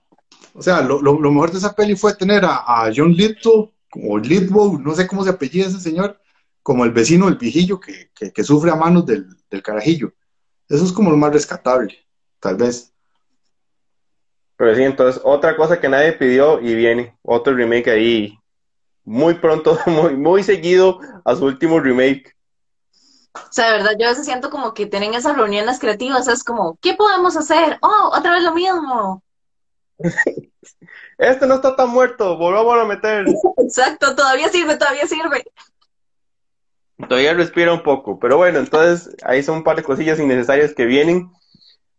[0.53, 0.99] O sea, lo,
[1.31, 5.29] mejor de esa peli fue tener a, John Little, o Litwow, no sé cómo se
[5.29, 6.19] apellida ese señor,
[6.61, 10.11] como el vecino del viejillo que, que, sufre a manos del, del carajillo.
[10.67, 11.97] Eso es como lo más rescatable,
[12.41, 12.93] tal vez.
[14.57, 18.37] Pero sí, entonces, otra cosa que nadie pidió y viene, otro remake ahí,
[19.05, 22.35] muy pronto, muy, muy seguido a su último remake.
[23.33, 26.43] O sea, de verdad, yo a veces siento como que tienen esas reuniones creativas, es
[26.43, 27.77] como, ¿qué podemos hacer?
[27.81, 29.21] Oh, otra vez lo mismo.
[31.17, 33.25] este no está tan muerto, volvamos a meter.
[33.57, 35.43] Exacto, todavía sirve, todavía sirve.
[37.09, 40.85] Todavía respira un poco, pero bueno, entonces ahí son un par de cosillas innecesarias que
[40.85, 41.29] vienen.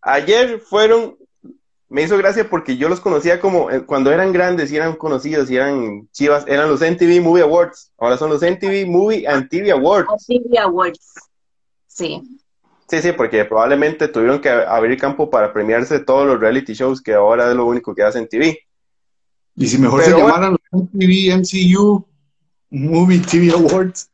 [0.01, 1.19] Ayer fueron,
[1.89, 5.51] me hizo gracia porque yo los conocía como eh, cuando eran grandes y eran conocidos
[5.51, 7.93] y eran chivas, eran los NTV Movie Awards.
[7.99, 10.27] Ahora son los NTV Movie and TV Awards.
[10.27, 11.15] TV Awards.
[11.87, 12.23] Sí.
[12.89, 17.15] Sí, sí, porque probablemente tuvieron que abrir campo para premiarse todos los reality shows que
[17.15, 18.59] ahora es lo único que hacen TV.
[19.57, 20.29] Y si mejor Pero se bueno.
[20.29, 22.07] llamaran los MTV MCU
[22.71, 24.11] Movie TV Awards.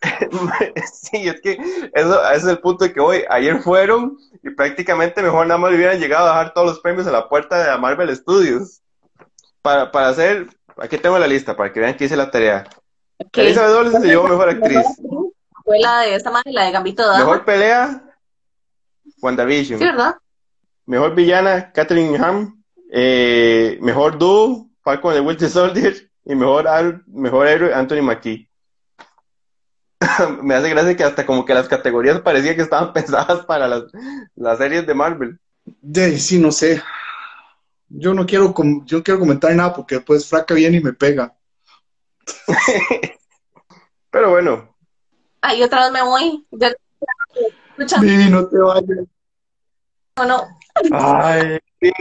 [0.92, 1.58] sí, es que
[1.92, 5.72] eso, ese es el punto de que hoy, ayer fueron y prácticamente mejor nada más
[5.72, 8.80] hubieran llegado a dejar todos los premios a la puerta de la Marvel Studios.
[9.60, 12.64] Para, para hacer, aquí tengo la lista para que vean que hice la tarea.
[13.18, 13.38] Ok.
[13.38, 14.84] Elizabeth Olsen se llevó mejor actriz.
[15.64, 17.18] Fue la de esta madre, la de Gambito de Dama.
[17.24, 18.02] Mejor pelea,
[19.20, 19.78] WandaVision.
[19.78, 20.16] Sí, ¿verdad?
[20.86, 22.62] Mejor villana, Catherine Ham.
[22.90, 26.08] Eh, mejor dúo, Falcon de Winter Soldier.
[26.24, 28.47] Y mejor, mejor héroe, Anthony Mackie.
[30.42, 33.84] Me hace gracia que hasta como que las categorías parecía que estaban pensadas para las,
[34.36, 35.38] las series de Marvel.
[35.80, 36.82] De, sí, no sé.
[37.88, 40.92] Yo no quiero, com- yo no quiero comentar nada porque después Fraca viene y me
[40.92, 41.34] pega.
[44.10, 44.74] Pero bueno,
[45.40, 46.46] Ay, otra vez me voy.
[48.00, 49.06] Vivi, no te vayas.
[50.16, 50.48] no, no.
[50.90, 51.92] ay, sí,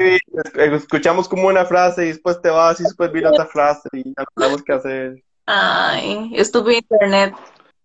[0.56, 4.24] escuchamos como una frase y después te vas y después viene otra frase y ya
[4.24, 5.24] no sabemos qué hacer.
[5.46, 7.36] Ay, estúpido internet.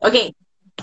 [0.03, 0.15] Ok,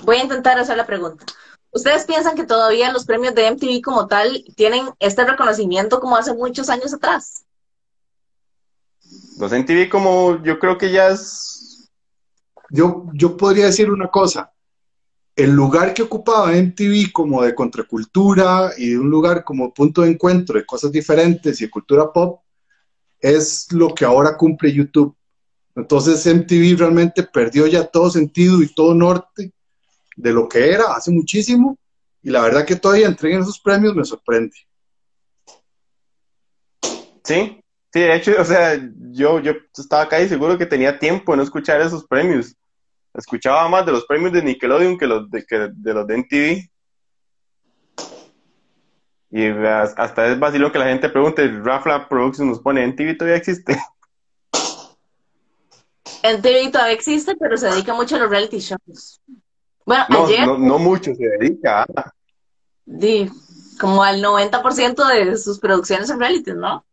[0.04, 1.26] voy a intentar hacer la pregunta.
[1.72, 6.34] ¿Ustedes piensan que todavía los premios de MTV como tal tienen este reconocimiento como hace
[6.34, 7.44] muchos años atrás?
[9.38, 11.90] Los MTV como yo creo que ya es...
[12.70, 14.54] Yo, yo podría decir una cosa.
[15.36, 20.12] El lugar que ocupaba MTV como de contracultura y de un lugar como punto de
[20.12, 22.42] encuentro de cosas diferentes y de cultura pop
[23.20, 25.16] es lo que ahora cumple YouTube.
[25.80, 29.54] Entonces MTV realmente perdió ya todo sentido y todo norte
[30.18, 31.78] de lo que era hace muchísimo
[32.22, 34.56] y la verdad que todavía entreguen esos premios me sorprende.
[37.24, 37.62] Sí,
[37.94, 38.78] sí, de hecho, o sea,
[39.12, 42.56] yo, yo estaba acá y seguro que tenía tiempo de no escuchar esos premios.
[43.14, 46.70] Escuchaba más de los premios de Nickelodeon que los de, que de los de MTV.
[49.32, 53.38] Y as- hasta es vacilo que la gente pregunte, Rafla Productions nos pone, ¿MTV todavía
[53.38, 53.78] existe?
[56.24, 59.22] MTV todavía existe, pero se dedica mucho a los reality shows.
[59.86, 61.86] Bueno, No, ayer, no, no mucho se dedica.
[62.86, 63.30] di,
[63.80, 66.86] como al 90% de sus producciones son reality, ¿no?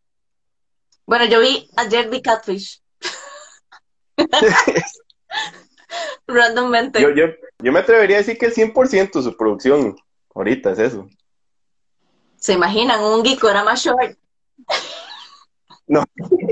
[1.05, 2.81] Bueno, yo vi, ayer vi Catfish.
[6.27, 7.01] Randommente.
[7.01, 7.25] Yo, yo,
[7.59, 9.95] yo me atrevería a decir que el 100% de su producción
[10.35, 11.07] ahorita es eso.
[12.37, 14.17] ¿Se imaginan un Geekorama short?
[15.87, 16.03] No,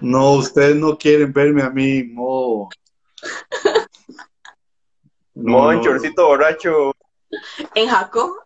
[0.00, 2.68] No, ustedes no quieren verme a mí, no.
[5.34, 6.94] No, modo en chorcito borracho.
[7.74, 8.44] En Jaco.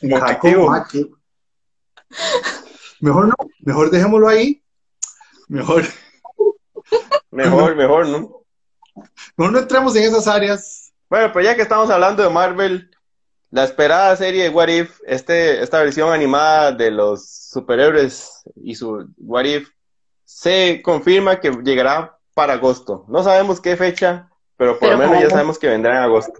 [0.00, 1.10] Jacob Maki.
[3.00, 4.62] Mejor no, mejor dejémoslo ahí.
[5.48, 5.84] Mejor,
[7.30, 8.44] Mejor, mejor, ¿no?
[9.36, 10.92] mejor no entremos en esas áreas.
[11.08, 12.90] Bueno, pues ya que estamos hablando de Marvel,
[13.50, 19.08] la esperada serie de What If, este, esta versión animada de los superhéroes y su
[19.18, 19.68] What If,
[20.28, 23.06] se confirma que llegará para agosto.
[23.08, 26.34] No sabemos qué fecha, pero por Pero lo menos ya sabemos que vendrá en agosto.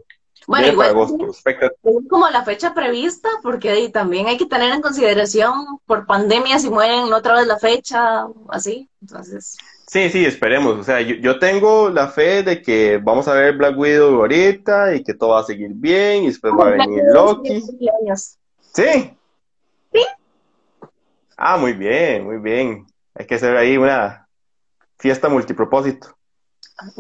[0.47, 1.25] Bueno, Viene para igual agosto.
[1.27, 6.05] Expecta- es como la fecha prevista, porque ahí también hay que tener en consideración por
[6.05, 8.91] pandemia si mueren otra vez la fecha, así.
[9.01, 10.79] Entonces, Sí, sí, esperemos.
[10.79, 14.95] O sea, yo, yo tengo la fe de que vamos a ver Black Widow ahorita
[14.95, 17.63] y que todo va a seguir bien y después va a venir Loki.
[18.75, 19.17] Sí.
[19.95, 20.07] Sí.
[21.39, 22.87] Ah, muy bien, muy bien.
[23.19, 24.29] Hay que hacer ahí una
[24.99, 26.17] fiesta multipropósito.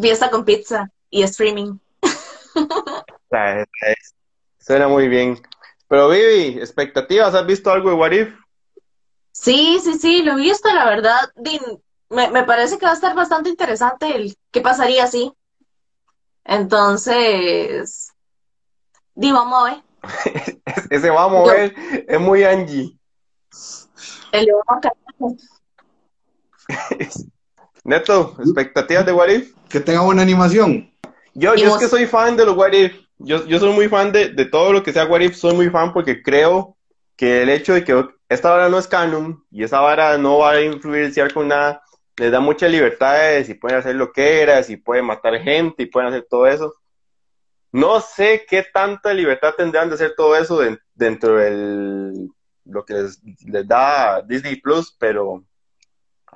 [0.01, 1.79] Fiesta con pizza y streaming.
[3.31, 4.15] Es- es-
[4.59, 5.41] suena muy bien.
[5.87, 8.35] Pero Vivi, expectativas, ¿has visto algo de What If?
[9.33, 11.31] Sí, sí, sí, lo he visto, la verdad.
[11.37, 11.61] Din,
[12.11, 15.33] me, me parece que va a estar bastante interesante el qué pasaría así.
[16.45, 18.13] Entonces,
[19.15, 19.83] di, vamos a ver.
[20.91, 21.75] Ese vamos a ver,
[22.09, 22.99] es muy Angie.
[24.33, 25.37] El León Macarena.
[27.85, 29.55] Neto, expectativas de What If?
[29.69, 30.91] Que tenga buena animación.
[31.35, 32.93] Yo, yo es que soy fan de los What If.
[33.19, 35.37] Yo, yo soy muy fan de, de todo lo que sea What If.
[35.37, 36.77] Soy muy fan porque creo
[37.17, 40.53] que el hecho de que esta vara no es canon y esa vara no va
[40.53, 41.83] a influenciar con nada,
[42.17, 45.87] les da muchas libertades y pueden hacer lo que eras y pueden matar gente y
[45.87, 46.75] pueden hacer todo eso.
[47.73, 52.29] No sé qué tanta libertad tendrán de hacer todo eso de- dentro del
[52.65, 55.43] lo que les, les da Disney Plus, pero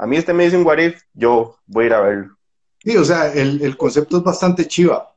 [0.03, 2.37] A mí este me dice un what if, yo voy a ir a verlo.
[2.83, 5.15] Sí, o sea, el, el concepto es bastante chiva.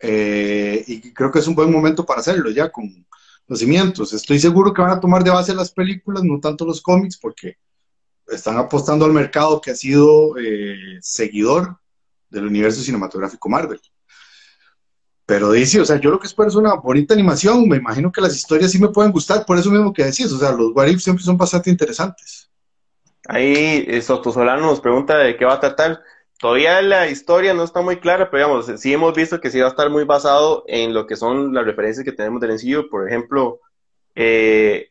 [0.00, 3.06] Eh, y creo que es un buen momento para hacerlo ya con
[3.46, 4.12] los.
[4.12, 7.58] Estoy seguro que van a tomar de base las películas, no tanto los cómics, porque
[8.26, 11.78] están apostando al mercado que ha sido eh, seguidor
[12.28, 13.80] del universo cinematográfico Marvel.
[15.26, 18.20] Pero dice, o sea, yo lo que espero es una bonita animación, me imagino que
[18.20, 20.88] las historias sí me pueden gustar, por eso mismo que decís, o sea, los What
[20.88, 22.50] If siempre son bastante interesantes.
[23.28, 26.02] Ahí eh, Soto Solano nos pregunta de qué va a tratar.
[26.38, 29.66] Todavía la historia no está muy clara, pero digamos, sí hemos visto que sí va
[29.66, 32.90] a estar muy basado en lo que son las referencias que tenemos del sencillo.
[32.90, 33.60] Por ejemplo,
[34.14, 34.88] eh,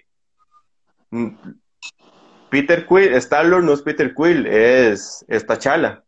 [2.50, 6.04] Peter Quill, Star-Lord no es Peter Quill, es, es T'Challa.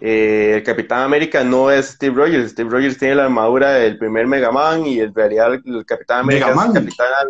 [0.00, 2.50] Eh, el Capitán América no es Steve Rogers.
[2.50, 6.46] Steve Rogers tiene la armadura del primer Mega Man y el realidad el Capitán América
[6.48, 6.74] Mega es Man.
[6.74, 7.28] Capitán.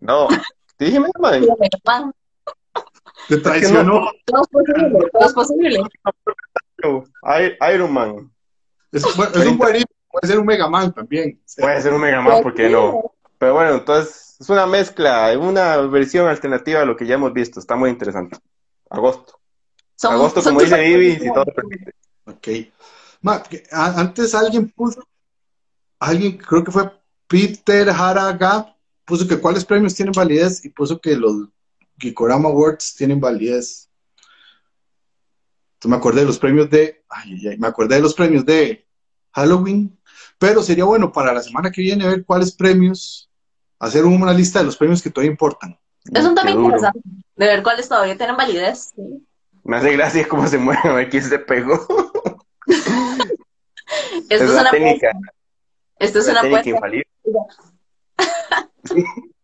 [0.00, 0.28] No,
[0.76, 1.46] ¿te dije Mega Man?
[3.28, 4.10] Te traicionó.
[4.24, 5.82] Todo es posible, todo es posible.
[7.74, 8.32] Iron Man.
[8.90, 9.10] Es, un
[9.76, 11.38] If, puede ser un Mega Man también.
[11.58, 13.12] Puede ser un Mega Man, ¿por qué no?
[13.38, 17.60] Pero bueno, entonces es una mezcla, una versión alternativa a lo que ya hemos visto.
[17.60, 18.38] Está muy interesante.
[18.88, 19.38] Agosto.
[19.94, 21.92] Son- Agosto, son como dice Vivi, si todo permite.
[22.24, 22.48] Ok.
[23.20, 25.06] Ma, antes alguien puso,
[25.98, 26.90] alguien, creo que fue
[27.26, 31.48] Peter Haraga, puso que cuáles premios tienen validez y puso que los
[31.98, 33.90] Gikorama Awards tienen validez.
[35.74, 38.44] Entonces me acordé de los premios de, ay, ay, ay, me acordé de los premios
[38.44, 38.86] de
[39.32, 39.96] Halloween,
[40.38, 43.30] pero sería bueno para la semana que viene ver cuáles premios,
[43.78, 45.78] hacer una lista de los premios que todavía importan.
[46.12, 47.00] Es un tema interesante
[47.36, 48.92] de ver cuáles todavía tienen validez.
[48.94, 49.02] sí.
[49.64, 51.74] Me hace gracia cómo se mueve, a ver quién se pegó.
[52.66, 52.84] Esto
[54.28, 55.32] es es una técnica, apuesta.
[55.98, 56.70] Esto es una una técnica apuesta.
[56.70, 57.06] infalible.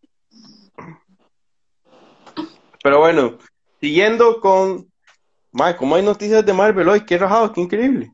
[2.85, 3.39] Pero bueno,
[3.81, 4.93] siguiendo con.
[5.53, 8.13] Mae, como hay noticias de Marvel hoy, qué rajado, qué increíble.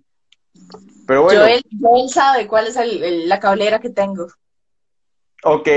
[1.09, 4.29] Pero bueno, Joel, Joel sabe cuál es el- el- la cablera que tengo.
[5.43, 5.69] ok.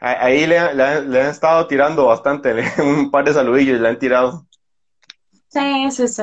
[0.00, 3.98] Ahí le, le- le han estado tirando bastante, le- un par de saludillos le han
[3.98, 4.46] tirado.
[5.48, 6.22] Sí, sí, sí.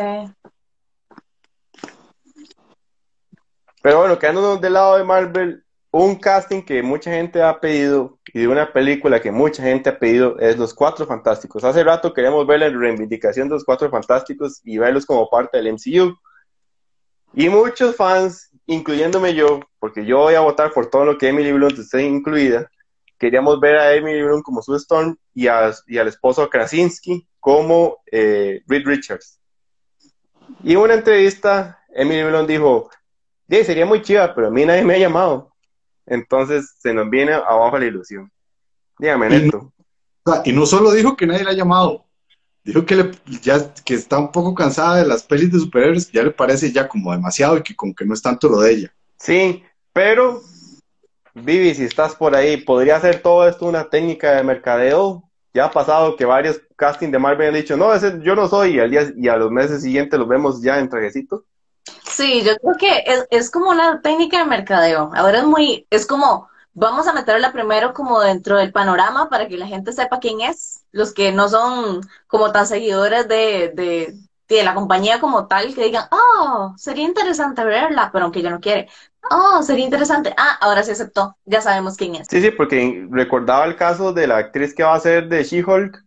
[3.83, 8.39] Pero bueno, quedándonos del lado de Marvel, un casting que mucha gente ha pedido y
[8.39, 11.65] de una película que mucha gente ha pedido es Los Cuatro Fantásticos.
[11.65, 15.73] Hace rato queremos ver la reivindicación de los Cuatro Fantásticos y verlos como parte del
[15.73, 16.17] MCU.
[17.33, 21.51] Y muchos fans, incluyéndome yo, porque yo voy a votar por todo lo que Emily
[21.51, 22.69] Blunt esté incluida,
[23.19, 28.85] queríamos ver a Emily Blunt como Sue Storm y al esposo Krasinski como eh, Reed
[28.85, 29.39] Richards.
[30.63, 32.89] Y en una entrevista, Emily Blunt dijo,
[33.49, 35.50] "Sí, sería muy chiva, pero a mí nadie me ha llamado.
[36.05, 38.31] Entonces se nos viene abajo la ilusión.
[38.99, 39.71] Dígame, Neto.
[40.45, 42.05] Y no solo dijo que nadie la ha llamado,
[42.63, 43.11] dijo que, le-
[43.41, 46.71] ya, que está un poco cansada de las pelis de superhéroes, que ya le parece
[46.71, 48.93] ya como demasiado y que como que no es tanto lo de ella.
[49.17, 50.41] Sí, pero
[51.33, 55.23] Vivi, si estás por ahí, ¿podría hacer todo esto una técnica de mercadeo?
[55.53, 58.75] Ya ha pasado que varios castings de Marvel han dicho, no, ese yo no soy,
[58.75, 61.45] y, al día, y a los meses siguientes los vemos ya en trajecito.
[61.85, 65.11] Sí, yo creo que es, es como una técnica de mercadeo.
[65.15, 69.57] Ahora es muy, es como, vamos a meterla primero como dentro del panorama para que
[69.57, 74.13] la gente sepa quién es, los que no son como tan seguidores de, de,
[74.47, 78.59] de la compañía como tal, que digan, oh, sería interesante verla, pero aunque yo no
[78.59, 78.87] quiere,
[79.31, 82.27] oh, sería interesante, ah, ahora sí aceptó, ya sabemos quién es.
[82.29, 86.03] Sí, sí, porque recordaba el caso de la actriz que va a ser de She-Hulk,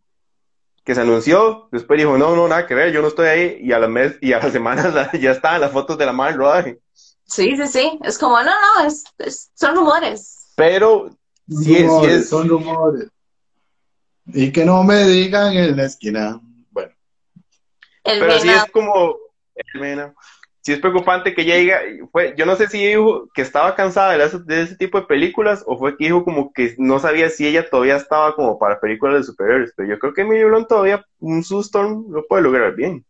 [0.84, 3.72] que se anunció, después dijo, no, no, nada que ver, yo no estoy ahí, y
[3.72, 6.34] a la mes, y a las semanas la- ya estaban las fotos de la mal
[6.34, 6.78] rodaje.
[7.26, 10.52] Sí, sí, sí, es como, no, no, es, es- son rumores.
[10.56, 11.10] Pero
[11.48, 13.08] sí, es- sí es, son rumores.
[14.26, 16.40] Y que no me digan en la esquina.
[16.70, 16.92] Bueno,
[18.04, 19.16] El pero sí Mena- es como,
[19.54, 20.14] el Mena,
[20.64, 24.12] sí es preocupante que ella diga, fue, yo no sé si dijo que estaba cansada
[24.12, 27.28] de, las- de ese tipo de películas o fue que dijo como que no sabía
[27.30, 30.68] si ella todavía estaba como para películas de superhéroes, pero yo creo que Emily Blunt
[30.68, 33.04] todavía un susto lo puede lograr bien.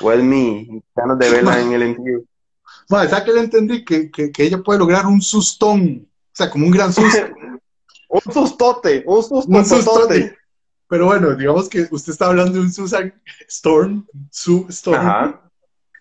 [0.00, 2.26] O es mi ganas de verla en el MCU.
[2.90, 3.84] Madre, ¿sabes qué le entendí?
[3.84, 6.06] Que, que, que ella puede lograr un sustón.
[6.06, 7.18] O sea, como un gran susto.
[8.08, 10.38] Un sustote, un susto, un sustote.
[10.88, 13.12] Pero bueno, digamos que usted está hablando de un Susan
[13.48, 14.06] Storm.
[14.30, 15.00] Su Storm.
[15.00, 15.45] Ajá.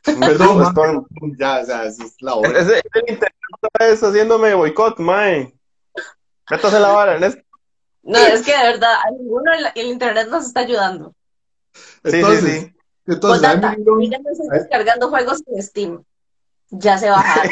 [0.06, 0.64] Perdón.
[0.68, 1.06] Storm.
[1.38, 2.60] Ya, o sea, es la hora.
[2.60, 5.54] Ese- ese internet otra vez haciéndome boicot, mae.
[6.50, 7.42] Métase la vara, Ernesto.
[8.04, 11.14] No, es que de verdad, a ninguno el, el internet nos está ayudando.
[11.74, 12.76] Sí, Entonces, sí, sí.
[13.08, 16.04] entonces a Postdata, Emily Blunt- ella no está descargando juegos en Steam.
[16.70, 17.52] Ya se bajaron.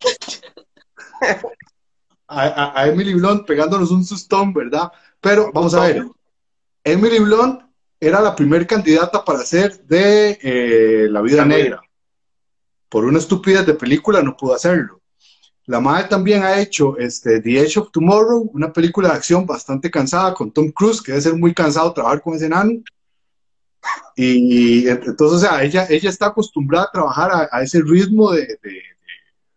[2.28, 4.90] a, a- a Emily Blunt pegándonos un sustón, ¿verdad?
[5.20, 6.04] Pero vamos a ver,
[6.84, 7.62] Emily Blunt
[8.00, 11.82] era la primer candidata para hacer de eh, La Vida Negra.
[12.88, 15.00] Por una estupidez de película no pudo hacerlo.
[15.66, 19.90] La madre también ha hecho este, The Edge of Tomorrow, una película de acción bastante
[19.90, 22.72] cansada con Tom Cruise, que debe ser muy cansado trabajar con ese enano.
[24.16, 28.58] Y entonces, o sea, ella, ella está acostumbrada a trabajar a, ese ritmo de,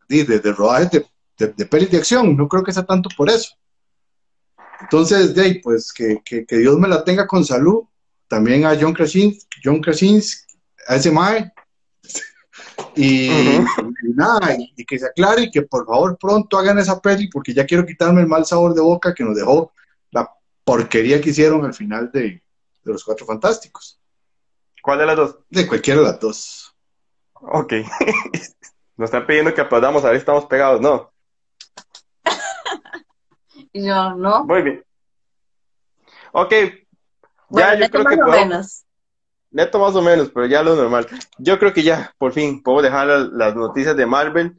[0.07, 1.03] de, de, de rodaje
[1.37, 2.37] de, de, pelis de acción.
[2.37, 3.55] No creo que sea tanto por eso.
[4.81, 7.83] Entonces, de pues que, que, que, Dios me la tenga con salud.
[8.33, 10.55] También a John Krasinski, John Krasinski
[10.87, 11.51] a ese mae.
[12.95, 13.29] Y,
[14.15, 17.65] nada, y, que se aclare y que por favor pronto hagan esa peli porque ya
[17.65, 19.71] quiero quitarme el mal sabor de boca que nos dejó
[20.11, 20.31] la
[20.63, 22.21] porquería que hicieron al final de,
[22.83, 23.99] de los Cuatro Fantásticos.
[24.81, 25.39] ¿Cuál de las dos?
[25.49, 26.75] De cualquiera de las dos.
[27.33, 27.73] Ok.
[28.97, 31.11] Nos están pidiendo que aplaudamos, a ver si estamos pegados, ¿no?
[33.73, 34.43] Yo no.
[34.45, 34.85] Muy bien.
[36.31, 36.53] Ok.
[37.53, 38.83] Ya yo creo que más o menos.
[39.51, 41.07] Neto más o menos, pero ya lo normal.
[41.37, 44.57] Yo creo que ya, por fin, puedo dejar las noticias de Marvel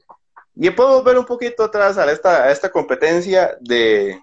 [0.54, 4.22] y puedo ver un poquito atrás a esta, a esta competencia de,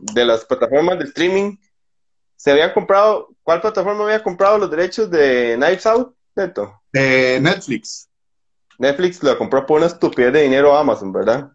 [0.00, 1.56] de las plataformas de streaming.
[2.34, 6.82] Se había comprado, ¿cuál plataforma había comprado los derechos de Knives Out, Neto?
[6.92, 8.08] Eh, Netflix.
[8.78, 11.52] Netflix lo compró por una estupidez de dinero a Amazon, ¿verdad?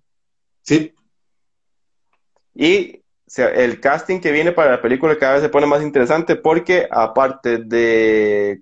[0.61, 0.95] Sí.
[2.55, 3.03] Y
[3.35, 7.57] el casting que viene para la película cada vez se pone más interesante porque aparte
[7.57, 8.61] de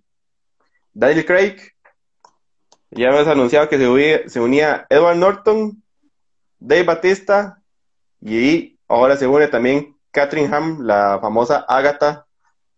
[0.93, 1.57] Daniel Craig,
[2.89, 5.84] ya hemos anunciado que se, unía, Edward Norton,
[6.59, 7.61] Dave Batista
[8.22, 12.26] y ahora se une también Catherine Ham, la famosa Agatha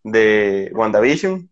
[0.04, 1.50] de WandaVision.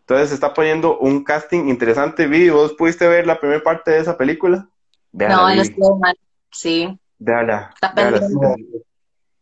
[0.00, 2.26] Entonces se está poniendo un casting interesante.
[2.26, 4.68] Vi, ¿vos pudiste ver la primera parte de esa película?
[5.12, 6.16] no, no estuvo mal,
[6.50, 6.98] sí.
[7.18, 7.74] Véala,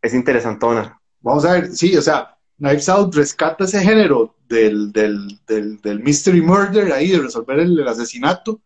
[0.08, 1.00] es interesantona.
[1.20, 6.40] Vamos a ver, sí, o sea, Knives Out rescata ese género del, del, del, mystery
[6.40, 8.60] murder ahí, de resolver el, asesinato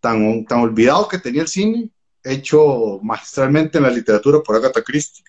[0.00, 1.90] tan, tan olvidado que tenía el cine,
[2.24, 5.24] hecho magistralmente en la literatura por Agatha Christie.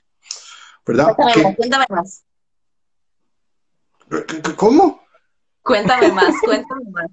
[0.85, 1.15] ¿Verdad?
[1.15, 2.23] Cuéntame, más.
[4.55, 5.01] ¿Cómo?
[5.61, 7.11] Cuéntame más, cuéntame más.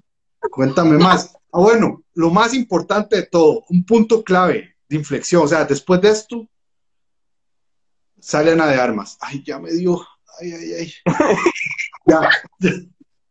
[0.51, 1.33] Cuéntame más.
[1.51, 5.43] Ah, bueno, lo más importante de todo, un punto clave de inflexión.
[5.43, 6.47] O sea, después de esto,
[8.21, 9.17] sale Ana de Armas.
[9.21, 10.05] Ay, ya me dio.
[10.39, 10.93] Ay, ay, ay.
[12.05, 12.29] ya,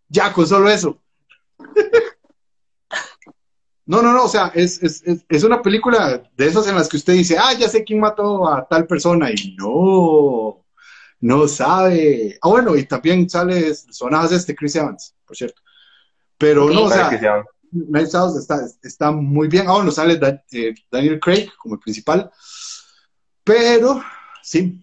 [0.09, 1.01] ya, con solo eso.
[3.87, 6.99] No, no, no, o sea, es, es, es, una película de esas en las que
[6.99, 10.63] usted dice, ah, ya sé quién mató a tal persona, y no,
[11.21, 12.39] no sabe.
[12.43, 15.63] Ah, bueno, y también sale sonadas este Chris Evans, por cierto.
[16.37, 17.11] Pero no, o sea,
[17.73, 18.09] Night
[18.39, 19.67] está, está muy bien.
[19.67, 20.21] Ah, bueno, sale
[20.53, 22.31] eh, Daniel Craig como el principal.
[23.43, 24.03] Pero,
[24.43, 24.81] sí,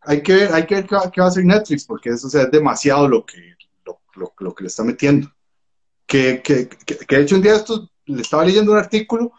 [0.00, 3.08] hay que ver, hay que ver qué, va a hacer Netflix, porque eso es demasiado
[3.08, 3.54] lo que,
[4.14, 5.32] lo, que le está metiendo.
[6.06, 9.30] Que, que, que, de hecho un día esto le estaba leyendo un artículo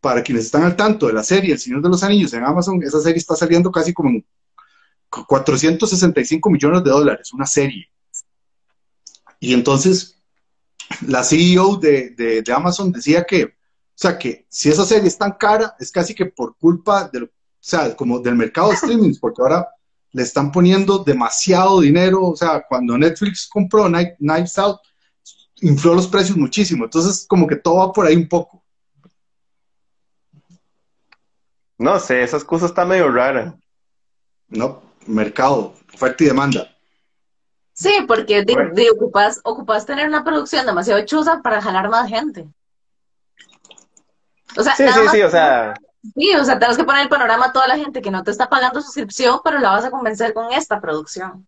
[0.00, 2.80] para quienes están al tanto de la serie El Señor de los Anillos en Amazon,
[2.82, 4.24] esa serie está saliendo casi como en
[5.08, 7.90] 465 millones de dólares, una serie.
[9.40, 10.16] Y entonces
[11.06, 13.50] la CEO de, de, Amazon decía que, o
[13.94, 17.30] sea, que si esa serie es tan cara, es casi que por culpa del, o
[17.64, 19.68] sea, como del mercado de streaming, porque ahora
[20.10, 23.86] le están poniendo demasiado dinero, o sea, cuando Netflix compró
[24.18, 24.80] Knives Out,
[25.60, 28.62] infló los precios muchísimo, entonces como que todo va por ahí un poco.
[31.78, 33.54] No sé, esas cosas están medio raras.
[34.48, 36.68] No, mercado, oferta y demanda.
[37.72, 42.46] Sí, porque de, ocupas, ocupas tener una producción demasiado chusa para jalar más gente.
[44.56, 45.74] O sea, sí, sí, sí, o sea.
[46.02, 48.32] Sí, o sea, tenemos que poner el panorama a toda la gente que no te
[48.32, 51.46] está pagando suscripción, pero la vas a convencer con esta producción.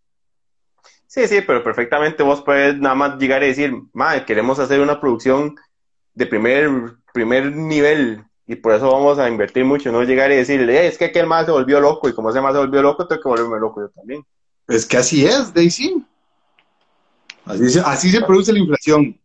[1.07, 5.01] Sí, sí, pero perfectamente vos puedes nada más llegar y decir, madre, queremos hacer una
[5.01, 5.57] producción
[6.15, 6.71] de primer,
[7.13, 10.99] primer nivel y por eso vamos a invertir mucho, no llegar y decirle, eh, es
[10.99, 13.29] que aquel más se volvió loco y como ese más se volvió loco, tengo que
[13.29, 14.25] volverme loco yo también.
[14.69, 16.05] Es que así es, Daisy.
[17.45, 19.19] Así se, así se produce la inflación.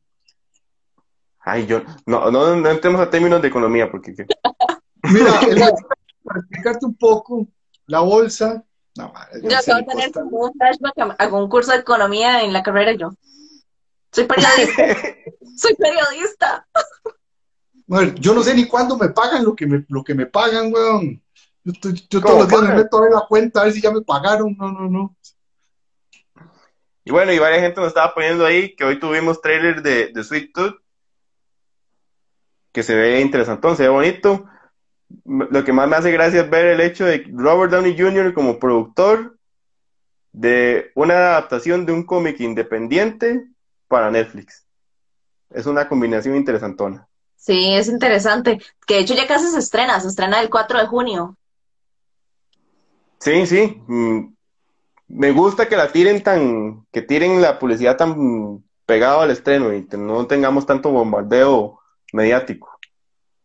[1.40, 4.14] Ay, yo, no, no, no entremos a términos de economía, porque...
[5.04, 5.40] Mira,
[6.24, 7.48] para explicarte un poco,
[7.88, 8.64] la bolsa...
[8.96, 12.64] No, yo acabo de tener como un flashback a, un curso de economía en la
[12.64, 13.12] carrera yo.
[14.12, 14.84] Soy periodista.
[15.58, 16.68] Soy periodista.
[17.86, 20.74] Bueno, yo no sé ni cuándo me pagan lo que me, lo que me pagan,
[20.74, 21.22] weón.
[21.64, 23.92] Yo, yo todos los días me meto a ver la cuenta a ver si ya
[23.92, 24.56] me pagaron.
[24.58, 25.16] No, no, no.
[27.06, 30.24] Y bueno, y varias gente nos estaba poniendo ahí que hoy tuvimos trailer de, de
[30.24, 30.76] Sweet Tooth,
[32.72, 34.46] que se ve interesante, se ve bonito.
[35.26, 38.34] Lo que más me hace gracia es ver el hecho de Robert Downey Jr.
[38.34, 39.38] como productor
[40.32, 43.46] de una adaptación de un cómic independiente
[43.88, 44.66] para Netflix.
[45.50, 47.08] Es una combinación interesantona.
[47.36, 48.60] Sí, es interesante.
[48.86, 51.38] Que de hecho ya casi se estrena, se estrena el 4 de junio.
[53.20, 53.82] Sí, sí.
[53.88, 54.34] Mm,
[55.08, 59.88] me gusta que la tiren tan, que tiren la publicidad tan pegado al estreno y
[59.88, 61.80] que no tengamos tanto bombardeo
[62.14, 62.79] mediático.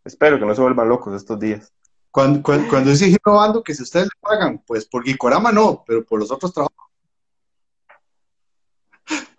[0.04, 1.72] Espero que no se vuelvan locos estos días.
[2.10, 6.20] Cuando, cuando, cuando innovando, que si ustedes le pagan, pues por Gikorama no, pero por
[6.20, 6.76] los otros trabajos.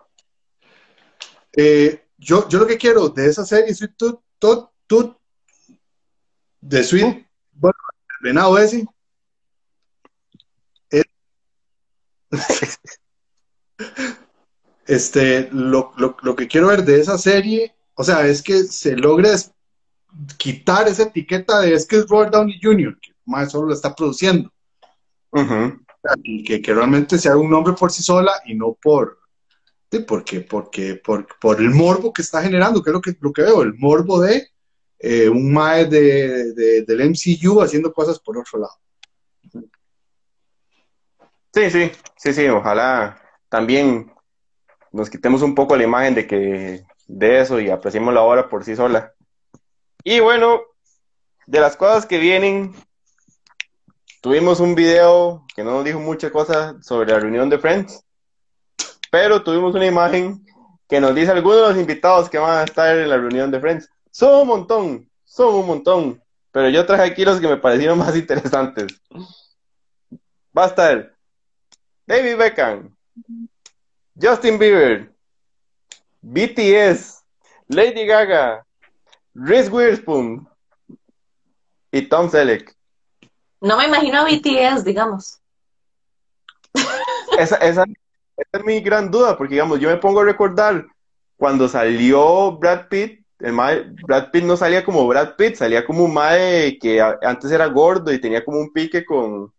[1.58, 5.16] Eh, yo, yo lo que quiero de esa serie, Tooth, Tooth, Tooth,
[6.60, 7.78] de Sweet, bueno,
[8.10, 8.86] el venado ese,
[10.90, 11.06] es,
[14.86, 18.98] este, lo, lo, lo, que quiero ver de esa serie, o sea, es que se
[18.98, 19.30] logre
[20.38, 23.96] quitar esa etiqueta de es que es Robert Downey Jr., que más solo lo está
[23.96, 24.52] produciendo.
[25.32, 25.86] Uh -huh.
[26.24, 29.20] y que, que, realmente sea un nombre por sí sola y no por,
[29.92, 33.34] sí, porque, porque, por, por, el morbo que está generando, que es lo que, lo
[33.34, 34.48] que veo, el morbo de
[35.00, 38.74] eh, un mae de, de, del MCU haciendo cosas por otro lado.
[41.54, 44.12] Sí, sí, sí, sí, ojalá también
[44.92, 48.64] nos quitemos un poco la imagen de que de eso y apreciemos la obra por
[48.64, 49.15] sí sola.
[50.08, 50.62] Y bueno,
[51.48, 52.76] de las cosas que vienen,
[54.22, 58.06] tuvimos un video que no nos dijo muchas cosas sobre la reunión de Friends,
[59.10, 60.46] pero tuvimos una imagen
[60.88, 63.60] que nos dice algunos de los invitados que van a estar en la reunión de
[63.60, 63.90] Friends.
[64.12, 68.16] Son un montón, son un montón, pero yo traje aquí los que me parecieron más
[68.16, 69.02] interesantes.
[70.56, 71.16] Va a estar
[72.06, 72.96] David Beckham,
[74.22, 75.12] Justin Bieber,
[76.22, 77.24] BTS,
[77.70, 78.65] Lady Gaga,
[79.36, 80.48] Reese Witherspoon
[81.92, 82.74] y Tom Selleck.
[83.62, 85.40] No me imagino a BTS, digamos.
[87.38, 87.84] Esa, esa, esa,
[88.54, 90.86] es mi gran duda, porque digamos, yo me pongo a recordar
[91.36, 96.06] cuando salió Brad Pitt, el mae, Brad Pitt no salía como Brad Pitt, salía como
[96.06, 99.54] un mae que antes era gordo y tenía como un pique con,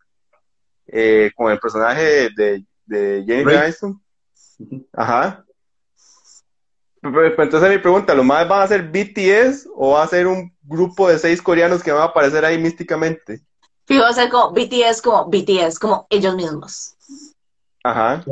[0.86, 4.00] eh, con el personaje de, de Jennifer Aniston.
[4.92, 5.45] Ajá.
[7.38, 11.08] Entonces mi pregunta, ¿lo más van a ser BTS o va a ser un grupo
[11.08, 13.40] de seis coreanos que van a aparecer ahí místicamente?
[13.86, 16.94] Sí, va a ser como BTS, como BTS, como ellos mismos.
[17.84, 18.24] Ajá.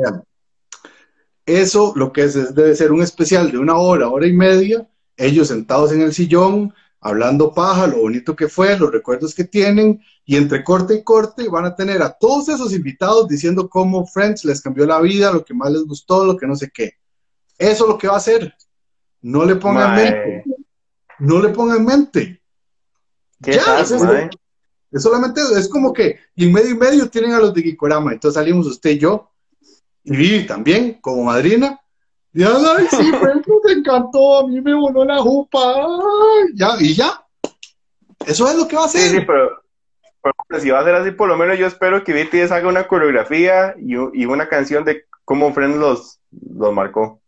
[1.45, 4.87] Eso lo que es, es, debe ser un especial de una hora, hora y media,
[5.15, 10.01] ellos sentados en el sillón, hablando paja, lo bonito que fue, los recuerdos que tienen,
[10.25, 14.43] y entre corte y corte van a tener a todos esos invitados diciendo cómo Friends
[14.43, 16.93] les cambió la vida, lo que más les gustó, lo que no sé qué.
[17.57, 18.53] Eso es lo que va a hacer.
[19.25, 20.43] No le pongan en mente.
[21.17, 22.41] No le pongan en mente.
[23.41, 27.39] ¿Qué ya, es, es, solamente, es como que, y en medio y medio tienen a
[27.39, 28.13] los de Gikorama.
[28.13, 29.31] Entonces salimos usted y yo,
[30.03, 31.81] y Vivi también, como madrina.
[32.35, 33.11] Y ay, sí,
[33.63, 35.59] me encantó, a mí me voló la jupa.
[35.73, 37.25] Ay, ya, y ya.
[38.27, 39.09] Eso es lo que va a hacer.
[39.09, 39.49] Sí, sí, pero,
[40.21, 42.87] pero, si va a ser así, por lo menos yo espero que BTS haga una
[42.87, 47.23] coreografía y, y una canción de cómo Friends los, los marcó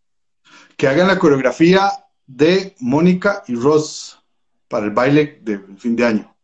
[0.77, 1.91] que hagan la coreografía
[2.27, 4.23] de Mónica y Ross
[4.67, 6.35] para el baile de fin de año.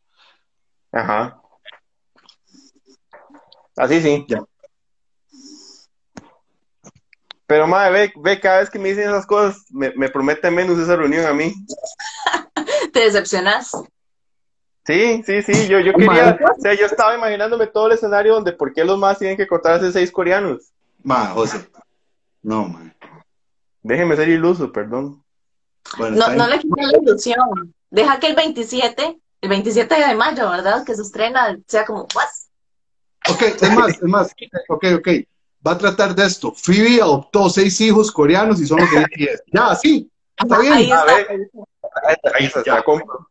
[0.92, 1.40] Ajá.
[3.78, 4.26] Así sí.
[4.28, 4.44] Ya.
[7.46, 10.80] Pero madre, ve, ve, cada vez que me dicen esas cosas, me, me promete menos
[10.80, 11.54] esa reunión a mí.
[12.94, 13.72] ¿Te decepcionas?
[14.86, 18.52] Sí, sí, sí, yo, yo quería, o sea, yo estaba imaginándome todo el escenario donde
[18.52, 20.74] por qué los más tienen que cortarse seis coreanos.
[21.04, 21.70] Ma, José.
[22.42, 22.94] No, man.
[23.84, 25.24] Déjeme ser iluso, perdón.
[25.98, 27.74] Bueno, no, no le quita la ilusión.
[27.90, 30.84] Deja que el 27, el 27 de mayo, ¿verdad?
[30.86, 32.28] Que se estrena, sea como, ¿what?
[33.30, 34.36] Ok, es más, es más.
[34.70, 35.08] Ok, ok.
[35.66, 36.54] Va a tratar de esto.
[36.54, 39.44] Phoebe adoptó seis hijos coreanos y son los de BTS.
[39.54, 40.10] Ya, sí.
[40.38, 40.74] Está bien.
[40.74, 41.06] Ahí está.
[41.06, 41.28] Ver,
[42.36, 42.76] ahí está, ya.
[42.76, 43.28] la compro.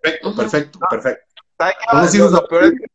[0.00, 1.24] Perfecto, perfecto, perfecto.
[1.58, 2.18] ¿Sabes qué?
[2.18, 2.86] Lo, lo peor es que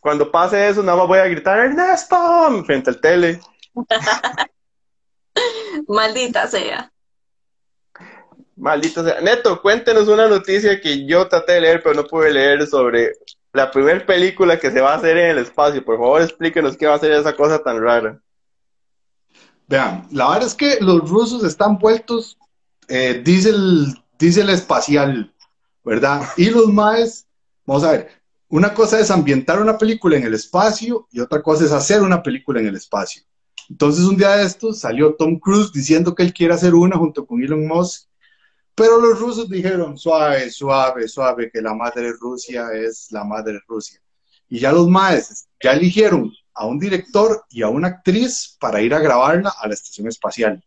[0.00, 3.40] cuando pase eso, nada más voy a gritar Ernesto frente al tele.
[5.90, 6.92] Maldita sea.
[8.54, 9.20] Maldita sea.
[9.20, 13.14] Neto, cuéntenos una noticia que yo traté de leer, pero no pude leer sobre
[13.52, 15.84] la primera película que se va a hacer en el espacio.
[15.84, 18.20] Por favor, explíquenos qué va a ser esa cosa tan rara.
[19.66, 22.38] Vean, la verdad es que los rusos están vueltos
[22.86, 25.34] eh, diésel, diésel espacial,
[25.84, 26.22] ¿verdad?
[26.36, 27.26] Y los maes,
[27.66, 28.10] vamos a ver,
[28.48, 32.22] una cosa es ambientar una película en el espacio y otra cosa es hacer una
[32.22, 33.24] película en el espacio.
[33.70, 37.24] Entonces un día de estos salió Tom Cruise diciendo que él quiere hacer una junto
[37.24, 38.08] con Elon Musk,
[38.74, 44.00] pero los rusos dijeron suave, suave, suave, que la madre Rusia es la madre Rusia.
[44.48, 48.92] Y ya los maes ya eligieron a un director y a una actriz para ir
[48.92, 50.64] a grabarla a la estación espacial.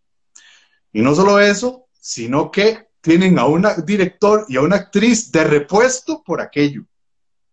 [0.93, 5.43] Y no solo eso, sino que tienen a un director y a una actriz de
[5.43, 6.83] repuesto por aquello.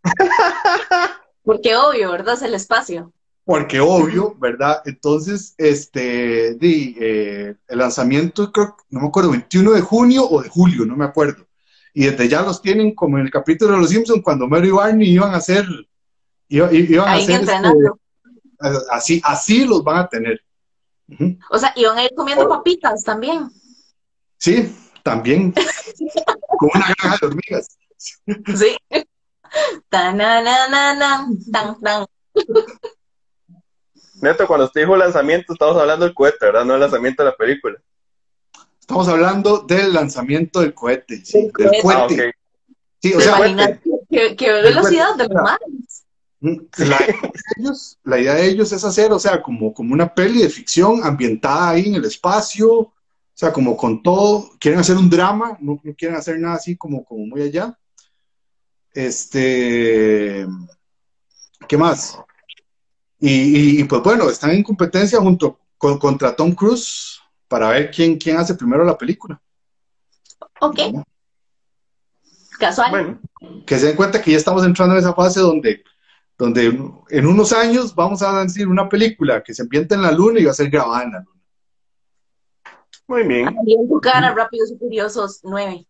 [1.42, 2.34] Porque obvio, ¿verdad?
[2.34, 3.12] Es el espacio.
[3.50, 4.80] Porque obvio, ¿verdad?
[4.84, 10.48] Entonces, este, di, eh, el lanzamiento, creo, no me acuerdo, 21 de junio o de
[10.48, 11.48] julio, no me acuerdo.
[11.92, 14.70] Y desde ya los tienen como en el capítulo de Los Simpsons, cuando Mary y
[14.70, 15.66] Barney iban a hacer,
[16.46, 17.56] iban, iban a hacer, este,
[18.88, 20.40] así, así los van a tener.
[21.50, 23.50] O sea, iban a ir comiendo papitas también.
[24.38, 24.72] Sí,
[25.02, 25.52] también,
[26.56, 27.66] con una granja de hormigas.
[28.54, 28.76] Sí.
[29.88, 32.06] Tananananan, tan, tan.
[34.20, 36.64] Neto, cuando usted dijo lanzamiento, estamos hablando del cohete, ¿verdad?
[36.64, 37.78] No del lanzamiento de la película.
[38.78, 42.28] Estamos hablando del lanzamiento del cohete, sí, Del del cohete.
[42.28, 42.72] Ah.
[43.02, 46.04] Sí, o ¿Se sea, qué, qué velocidad de los?
[46.78, 47.14] La de
[47.58, 51.04] ellos, la idea de ellos es hacer, o sea, como, como una peli de ficción
[51.04, 52.92] ambientada ahí en el espacio, o
[53.34, 57.04] sea, como con todo, quieren hacer un drama, no, no quieren hacer nada así como,
[57.04, 57.78] como muy allá.
[58.92, 60.46] Este,
[61.68, 62.18] ¿qué más?
[63.20, 67.90] Y, y- y, pues bueno, están en competencia junto con, contra Tom Cruise para ver
[67.90, 69.40] quién, quién hace primero la película.
[70.60, 70.78] Ok,
[72.58, 72.90] casual.
[72.90, 73.20] Bueno,
[73.66, 75.82] Que se den cuenta que ya estamos entrando en esa fase donde,
[76.36, 76.66] donde
[77.10, 80.44] en unos años vamos a decir una película que se ambienta en la luna y
[80.44, 81.40] va a ser grabada en la luna.
[83.06, 83.48] muy bien.
[83.66, 85.86] En tu cara, Rápidos y Furiosos 9.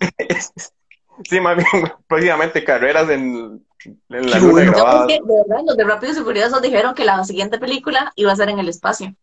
[1.24, 1.66] Sí, más bien,
[2.08, 3.64] próximamente carreras en,
[4.08, 4.64] en la luna.
[4.64, 8.36] No, de verdad, los de Rápidos y Furiosos dijeron que la siguiente película iba a
[8.36, 9.14] ser en el espacio.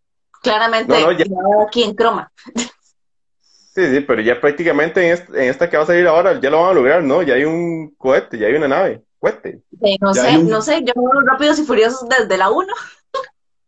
[0.41, 1.25] Claramente, No, no, ya-
[1.67, 2.31] aquí en croma.
[3.73, 6.49] Sí, sí, pero ya prácticamente en, est- en esta que va a salir ahora ya
[6.49, 7.21] lo van a lograr, ¿no?
[7.21, 9.03] Ya hay un cohete, ya hay una nave.
[9.19, 9.61] Cohete.
[10.01, 12.73] No Ya sé, un- no sé, yo veo Rápidos y Furiosos desde la 1.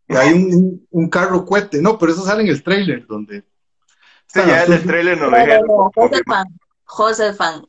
[0.08, 3.44] Y hay un, un- carro cohete, no, pero eso sale en el trailer donde
[4.26, 5.66] Sí, ya en el trailer nos lo No, dijeron.
[5.68, 6.22] no, no, José.
[6.26, 6.46] Fan.
[6.84, 7.64] José Fan.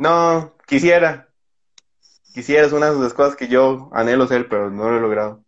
[0.00, 1.28] No, quisiera.
[2.32, 5.44] Quisiera, es una de las cosas que yo anhelo ser, pero no lo he logrado.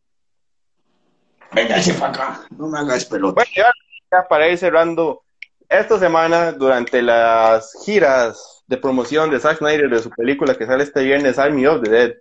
[1.54, 3.34] Venga, ese para acá, no me hagas pelota.
[3.36, 3.72] Bueno, ya,
[4.10, 5.22] ya para ir cerrando,
[5.70, 10.84] esta semana, durante las giras de promoción de Zack Snyder de su película que sale
[10.84, 12.12] este viernes, Army of the Dead,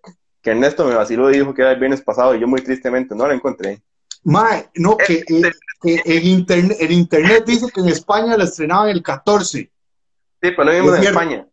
[0.42, 3.14] que Ernesto me vaciló y dijo que era el viernes pasado y yo muy tristemente
[3.14, 3.82] no la encontré.
[4.24, 5.52] Mae, no, que, eh,
[5.82, 9.70] que en internet, el internet dice que en España la estrenaban el 14,
[10.42, 11.04] Sí, pero lo vimos en.
[11.04, 11.48] España.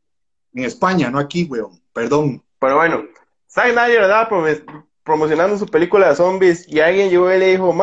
[0.55, 2.43] En España, no aquí, weón, perdón.
[2.59, 3.05] Pero bueno,
[3.51, 7.75] Zack Snyder prom- promocionando su película de zombies y alguien llegó y le dijo,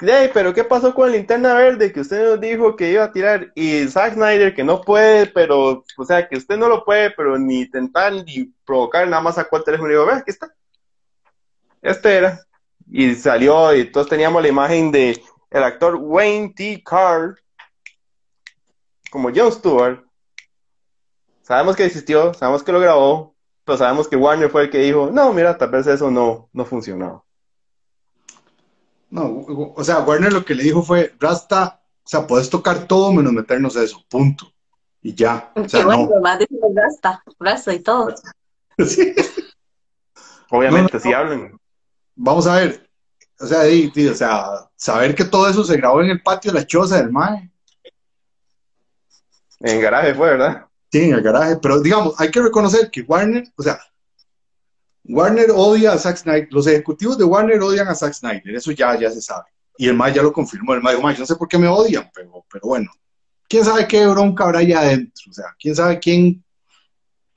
[0.00, 3.12] Ey, pero ¿qué pasó con la linterna verde que usted nos dijo que iba a
[3.12, 3.50] tirar?
[3.54, 7.38] Y Zack Snyder que no puede, pero, o sea, que usted no lo puede, pero
[7.38, 10.52] ni intentar ni provocar, nada más sacó el teléfono y dijo, ve, aquí está.
[11.80, 12.40] Este era.
[12.90, 16.82] Y salió y todos teníamos la imagen de el actor Wayne T.
[16.84, 17.36] Carr
[19.10, 20.04] como Jon Stewart.
[21.50, 23.34] Sabemos que existió, sabemos que lo grabó,
[23.64, 26.64] pero sabemos que Warner fue el que dijo, no, mira, tal vez eso no, no
[26.64, 27.26] funcionó.
[29.10, 29.44] No,
[29.74, 33.32] o sea, Warner lo que le dijo fue, Rasta, o sea, puedes tocar todo menos
[33.32, 34.46] meternos eso, punto.
[35.02, 36.20] Y ya, o sea, Qué bueno, no.
[36.20, 36.38] más
[36.72, 38.14] Rasta, Rasta y todo.
[38.86, 39.12] Sí.
[40.50, 41.60] Obviamente, No, no, si hablan.
[42.14, 42.88] Vamos a ver,
[43.40, 46.60] o sea, di, o sea, saber que todo eso se grabó en el patio de
[46.60, 47.50] la choza del MAE,
[49.58, 50.69] En garaje fue, ¿verdad?
[50.90, 53.80] Sí, en el garaje, pero digamos, hay que reconocer que Warner, o sea,
[55.04, 58.98] Warner odia a Zack Snyder, los ejecutivos de Warner odian a Zack Snyder, eso ya,
[58.98, 59.46] ya se sabe.
[59.76, 61.58] Y el MAE ya lo confirmó, el MAE dijo, "Mae, yo no sé por qué
[61.58, 62.90] me odian, pero, pero bueno,
[63.48, 66.44] quién sabe qué bronca habrá allá adentro, o sea, quién sabe quién,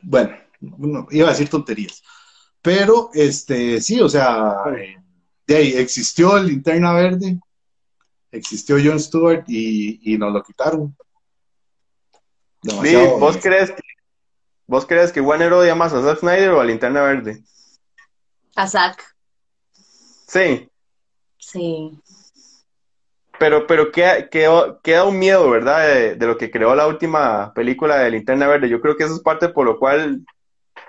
[0.02, 2.04] bueno, no, iba a decir tonterías,
[2.62, 4.58] pero este, sí, o sea,
[5.48, 7.40] de ahí existió el linterna verde,
[8.32, 10.96] existió Jon Stewart y, y nos lo quitaron.
[12.64, 12.96] Sí.
[13.20, 13.82] ¿vos crees que,
[14.68, 17.44] vos crees que Warner odia más a Zack Snyder o a Linterna Verde?
[18.56, 19.04] A Zack,
[20.28, 20.70] Sí,
[21.38, 22.00] sí.
[23.38, 25.86] pero, pero queda, quedó- queda un miedo, ¿verdad?
[25.88, 28.70] De, de lo que creó la última película de Linterna Verde.
[28.70, 30.26] Yo creo que eso es parte por lo cual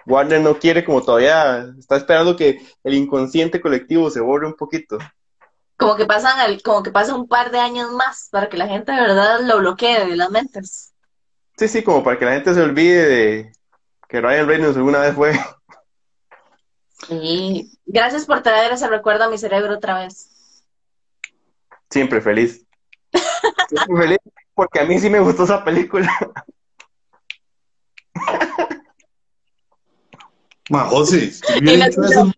[0.07, 4.99] Warner no quiere, como todavía está esperando que el inconsciente colectivo se borre un poquito.
[5.77, 8.69] Como que pasan el- como que pasa un par de años más para que la
[8.69, 10.94] gente de verdad lo bloquee de las mentes.
[11.57, 13.53] Sí, sí, como para que la gente se olvide de
[14.09, 15.33] que Ryan Reynolds alguna vez fue.
[17.09, 20.63] Y gracias por traer ese recuerdo a mi cerebro otra vez.
[21.91, 22.67] Siempre feliz.
[23.69, 24.19] Siempre feliz
[24.55, 26.11] porque a mí sí me gustó esa película.
[30.71, 32.33] Ma, José, si hubiera dicho eso,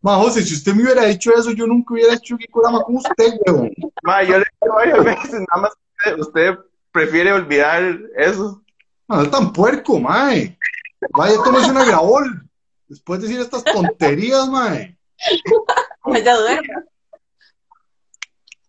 [0.00, 3.34] Ma, José, si usted me hubiera dicho eso, yo nunca hubiera hecho Gikorama con usted,
[3.46, 3.72] weón.
[4.02, 5.72] Ma, yo le digo varias veces, nada más
[6.04, 6.58] que usted
[6.94, 7.82] prefiere olvidar
[8.16, 8.62] eso.
[9.08, 10.56] No, es tan puerco, mae.
[11.10, 12.48] Vaya, tómese una grabol.
[12.86, 14.96] Después de decir estas tonterías, mae.
[16.06, 16.84] Me ya duermo.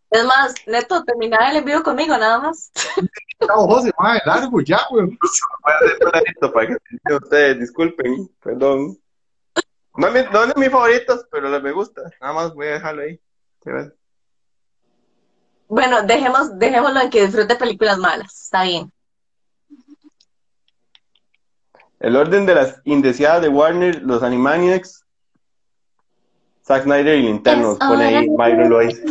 [0.10, 2.72] Es más, Neto, terminar el envío conmigo, nada más.
[3.46, 5.10] Chao, José, mae, largo ya, weón.
[5.10, 8.98] Voy a hacer clarito para que ustedes, disculpen, perdón.
[9.98, 12.02] No, es no de mis favoritos, pero me gusta.
[12.20, 13.22] Nada más voy a dejarlo ahí.
[13.62, 13.94] ¿Qué ves?
[15.68, 18.44] Bueno, dejemos, dejémoslo en que disfrute películas malas.
[18.44, 18.92] Está bien.
[22.00, 25.04] El orden de las indeseadas de Warner, los Animaniacs,
[26.66, 29.02] Zack Snyder y Nintendo, Es pone ahí Byron Lois.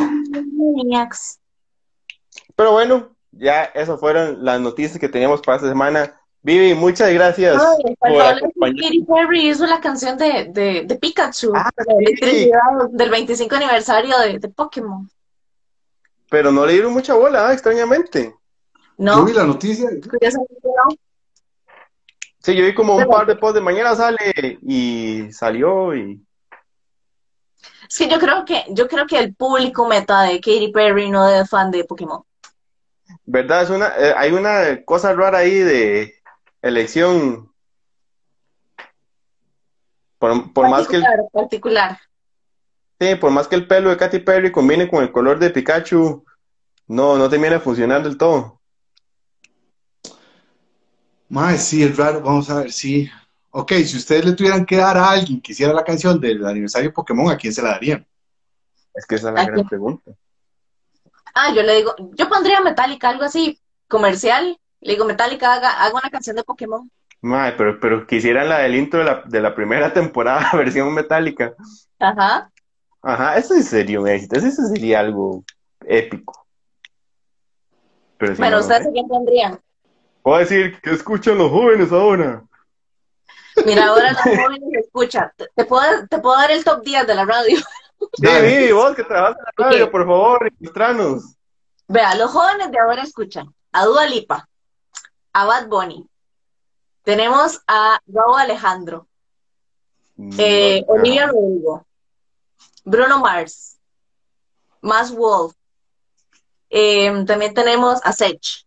[2.55, 6.19] Pero bueno, ya esas fueron las noticias que teníamos para esta semana.
[6.41, 8.39] Vivi, muchas gracias Ay, por.
[8.75, 11.71] Katy Perry hizo la canción de, de, de Pikachu, Ah,
[12.21, 12.51] sí.
[12.91, 15.09] del 25 aniversario de, de Pokémon.
[16.29, 18.35] Pero no le dieron mucha bola, ah, extrañamente.
[18.97, 19.89] No, Yo vi la noticia.
[22.39, 26.23] Sí, yo vi como un par de posts de mañana sale y salió y
[27.89, 31.27] Es que yo creo que, yo creo que el público meta de Katy Perry no
[31.27, 32.23] es fan de Pokémon.
[33.25, 36.13] verdad es una eh, hay una cosa rara ahí de
[36.61, 37.51] elección
[40.19, 41.03] por, por más que el,
[41.33, 41.97] particular.
[42.99, 46.23] Sí, por más que el pelo de Katy Perry combine con el color de Pikachu
[46.87, 48.61] no no termina de funcionar del todo
[51.29, 52.21] Mae, sí, es raro.
[52.21, 53.09] Vamos a ver, sí.
[53.51, 56.89] Ok, si ustedes le tuvieran que dar a alguien que hiciera la canción del aniversario
[56.89, 58.05] de Pokémon, ¿a quién se la darían?
[58.95, 59.67] es que esa es la ¿A gran quién?
[59.67, 60.11] pregunta
[61.33, 64.57] Ah, yo le digo, yo pondría Metallica, algo así, comercial.
[64.81, 66.89] Le digo, Metallica, haga, haga una canción de Pokémon.
[67.21, 71.53] Mae, pero pero quisieran la del intro de la, de la primera temporada versión metálica
[71.99, 72.51] Ajá.
[73.05, 75.43] Ajá eso sí sería un éxito eso sí sería algo
[75.85, 76.45] épico
[78.17, 78.89] pero si Bueno, no, ¿ustedes sé.
[78.89, 79.59] a quién pondrían?
[80.23, 82.43] Puedo decir que escuchan los jóvenes ahora.
[83.65, 85.31] Mira, ahora los jóvenes escuchan.
[85.53, 87.57] Te, puedo, te puedo dar el top 10 de la radio.
[88.13, 88.27] Sí.
[88.41, 91.35] Vivi, vos que trabajas en la radio, por favor, ilustranos.
[91.89, 94.47] Vea, los jóvenes de ahora escuchan a Dua Lipa,
[95.33, 96.07] a Bad Bunny.
[97.03, 99.07] Tenemos a Raúl Alejandro,
[100.37, 101.27] eh, No, Olivia.
[101.27, 101.85] Rodrigo,
[102.85, 103.77] Bruno Mars,
[104.81, 105.53] Mas Wolf.
[106.69, 108.65] Eh, también tenemos a Sech.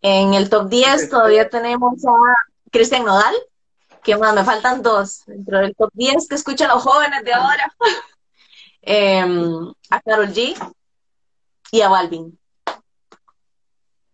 [0.00, 2.12] En el top 10 todavía tenemos a
[2.70, 3.34] Cristian Nodal.
[4.02, 4.34] que más?
[4.34, 7.72] Me faltan dos dentro del top 10 que escuchan los jóvenes de ahora.
[8.84, 10.56] Em, a Karol G
[11.70, 12.36] y a Balvin.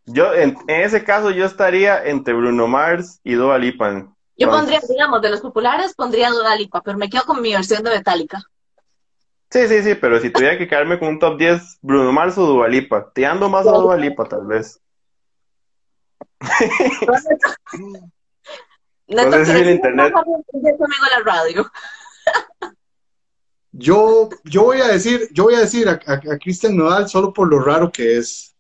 [0.05, 4.15] Yo, en, en ese caso, yo estaría entre Bruno Mars y Dua Lipa.
[4.37, 7.83] Yo pondría, digamos, de los populares, pondría Dua Lipa, pero me quedo con mi versión
[7.83, 8.43] de Metallica.
[9.51, 12.47] Sí, sí, sí, pero si tuviera que quedarme con un top 10, Bruno Mars o
[12.47, 13.11] Dua Lipa.
[13.15, 14.81] Te ando más a Dua Lipa, tal vez.
[16.41, 17.11] Neto,
[19.09, 21.71] No sé si ¿quieres el internet- conmigo la radio?
[23.73, 27.33] Yo, yo voy a decir, yo voy a decir a, a, a Cristian Nodal solo
[27.33, 28.55] por lo raro que es.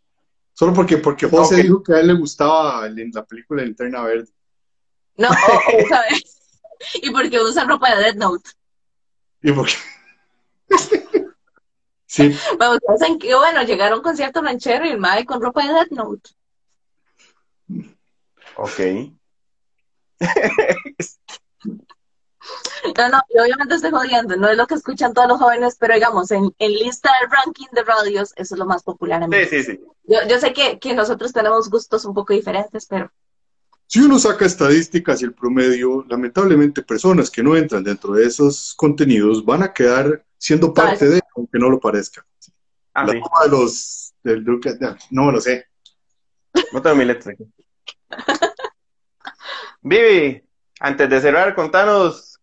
[0.55, 4.03] Solo porque, porque José dijo que a él le gustaba el- la película de Linterna
[4.03, 4.28] Verde.
[5.16, 6.34] No, o- o, ¿sabes?
[7.03, 8.51] Y porque usa ropa de Dead Note.
[9.43, 9.74] ¿Y por qué?
[12.06, 12.78] Sí, Bueno,
[13.18, 16.30] que, bueno, llegaron a un concierto ranchero y el mae con ropa de Dead Note.
[18.56, 18.80] Ok.
[22.96, 25.94] No, no, y obviamente estoy jodiendo, no es lo que escuchan todos los jóvenes, pero
[25.94, 29.44] digamos, en, en lista del ranking de radios, eso es lo más popular en Sí,
[29.50, 29.80] sí, sí.
[30.04, 33.10] Yo, yo sé que, que nosotros tenemos gustos un poco diferentes, pero
[33.86, 38.74] si uno saca estadísticas y el promedio, lamentablemente personas que no entran dentro de esos
[38.76, 42.24] contenidos van a quedar siendo parte de, aunque no lo parezca.
[42.95, 43.20] Ah, la sí.
[43.20, 44.45] toma de los, del,
[45.11, 45.66] no me lo sé.
[46.72, 47.45] No tengo mi letra aquí.
[49.82, 50.43] Vivi,
[50.80, 52.41] antes de cerrar, contanos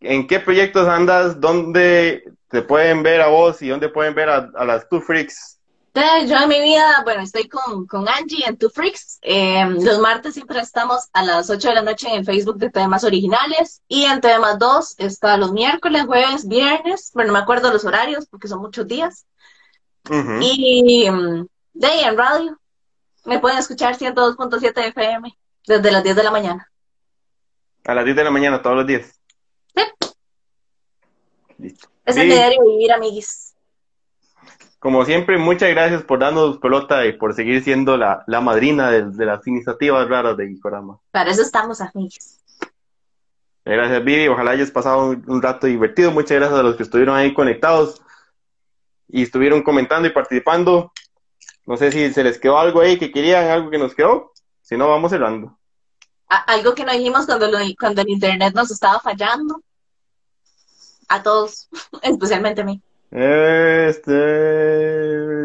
[0.00, 4.50] en qué proyectos andas, dónde te pueden ver a vos y dónde pueden ver a,
[4.54, 5.59] a las Two Freaks.
[5.92, 9.18] Eh, yo en mi vida, bueno, estoy con, con Angie en Two Freaks.
[9.22, 12.70] Eh, los martes siempre estamos a las 8 de la noche en el Facebook de
[12.70, 17.10] temas originales y en temas 2 está los miércoles, jueves, viernes.
[17.12, 19.26] Bueno, no me acuerdo los horarios porque son muchos días.
[20.40, 22.60] Y mm, de ahí en radio
[23.24, 25.36] me pueden escuchar 102.7 FM
[25.66, 26.70] desde las 10 de la mañana.
[27.84, 29.20] A las 10 de la mañana todos los días.
[29.74, 29.82] Sí.
[31.58, 31.88] Listo.
[32.04, 33.49] Es mi diario vivir, amiguis.
[34.80, 39.10] Como siempre, muchas gracias por darnos pelota y por seguir siendo la, la madrina de,
[39.10, 40.98] de las iniciativas raras de Gikorama.
[41.12, 42.40] Para eso estamos, amiguis.
[43.64, 44.26] Gracias, Vivi.
[44.28, 46.10] Ojalá hayas pasado un, rato divertido.
[46.10, 48.00] Muchas gracias a los que estuvieron ahí conectados
[49.06, 50.92] y estuvieron comentando y participando.
[51.66, 54.32] No sé si se les quedó algo ahí que querían, algo que nos quedó.
[54.62, 55.58] Si no, vamos cerrando.
[56.26, 59.62] Algo que no dijimos cuando, cuando el internet nos estaba fallando.
[61.08, 61.68] A todos,
[62.02, 62.80] especialmente a mí.
[63.10, 64.12] Este,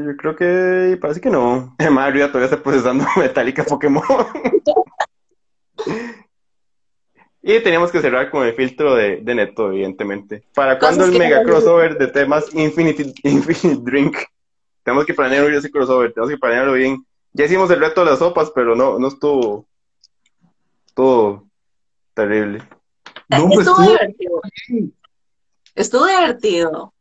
[0.05, 1.75] yo creo que parece que no.
[1.91, 4.03] Mario todavía está procesando Metallica Pokémon.
[7.41, 10.43] y teníamos que cerrar con el filtro de, Neto, evidentemente.
[10.53, 14.17] ¿Para cuándo el mega crossover de temas Infinity, Infinite Drink?
[14.83, 17.03] Tenemos que planear ese crossover, tenemos que planearlo bien.
[17.33, 19.65] Ya hicimos el reto de las sopas, pero no, no estuvo,
[20.85, 21.47] estuvo
[22.13, 22.61] terrible.
[23.29, 24.41] estuvo divertido.
[25.73, 26.94] Estuvo divertido.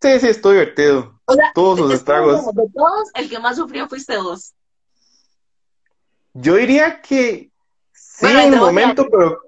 [0.00, 1.20] Sí, sí, estoy divertido.
[1.54, 2.46] todos sus estragos.
[2.54, 4.54] De todos, el que más sufrió fuiste vos.
[6.34, 7.50] Yo diría que
[7.92, 9.40] sí, en el momento, pero.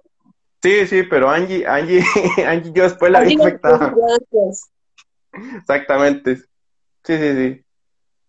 [0.61, 2.03] Sí, sí, pero Angie, Angie,
[2.47, 3.95] Angie, yo después la vi afectada.
[5.57, 6.37] Exactamente.
[6.37, 7.65] Sí, sí, sí.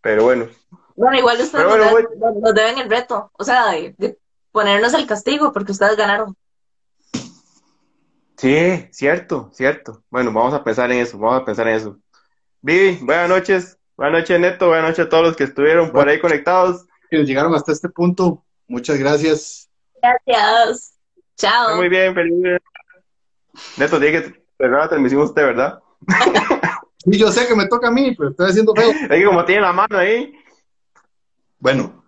[0.02, 0.48] Pero bueno.
[0.96, 3.32] Bueno, igual ustedes nos, deben, el reto.
[3.34, 4.20] O sea, de
[4.52, 6.36] ponernos el castigo porque ustedes ganaron.
[8.40, 10.04] Sí, cierto, cierto.
[10.10, 12.00] Bueno, vamos a pensar en eso, vamos a pensar en eso.
[12.62, 13.78] Vivi, buenas noches.
[13.96, 14.68] Buenas noches, Neto.
[14.68, 16.86] Buenas noches a todos los que estuvieron por ahí conectados.
[17.10, 18.44] Que llegaron hasta este punto.
[18.68, 19.70] Muchas gracias.
[20.02, 20.94] Gracias.
[21.38, 21.78] Chao.
[21.78, 22.60] Muy bien, feliz.
[23.78, 25.80] Neto, tiene que cerrar la transmisión usted, ¿verdad?
[26.98, 28.90] sí, yo sé que me toca a mí, pero estoy haciendo feo.
[29.04, 30.34] Es que como tiene la mano ahí.
[31.60, 31.99] Bueno,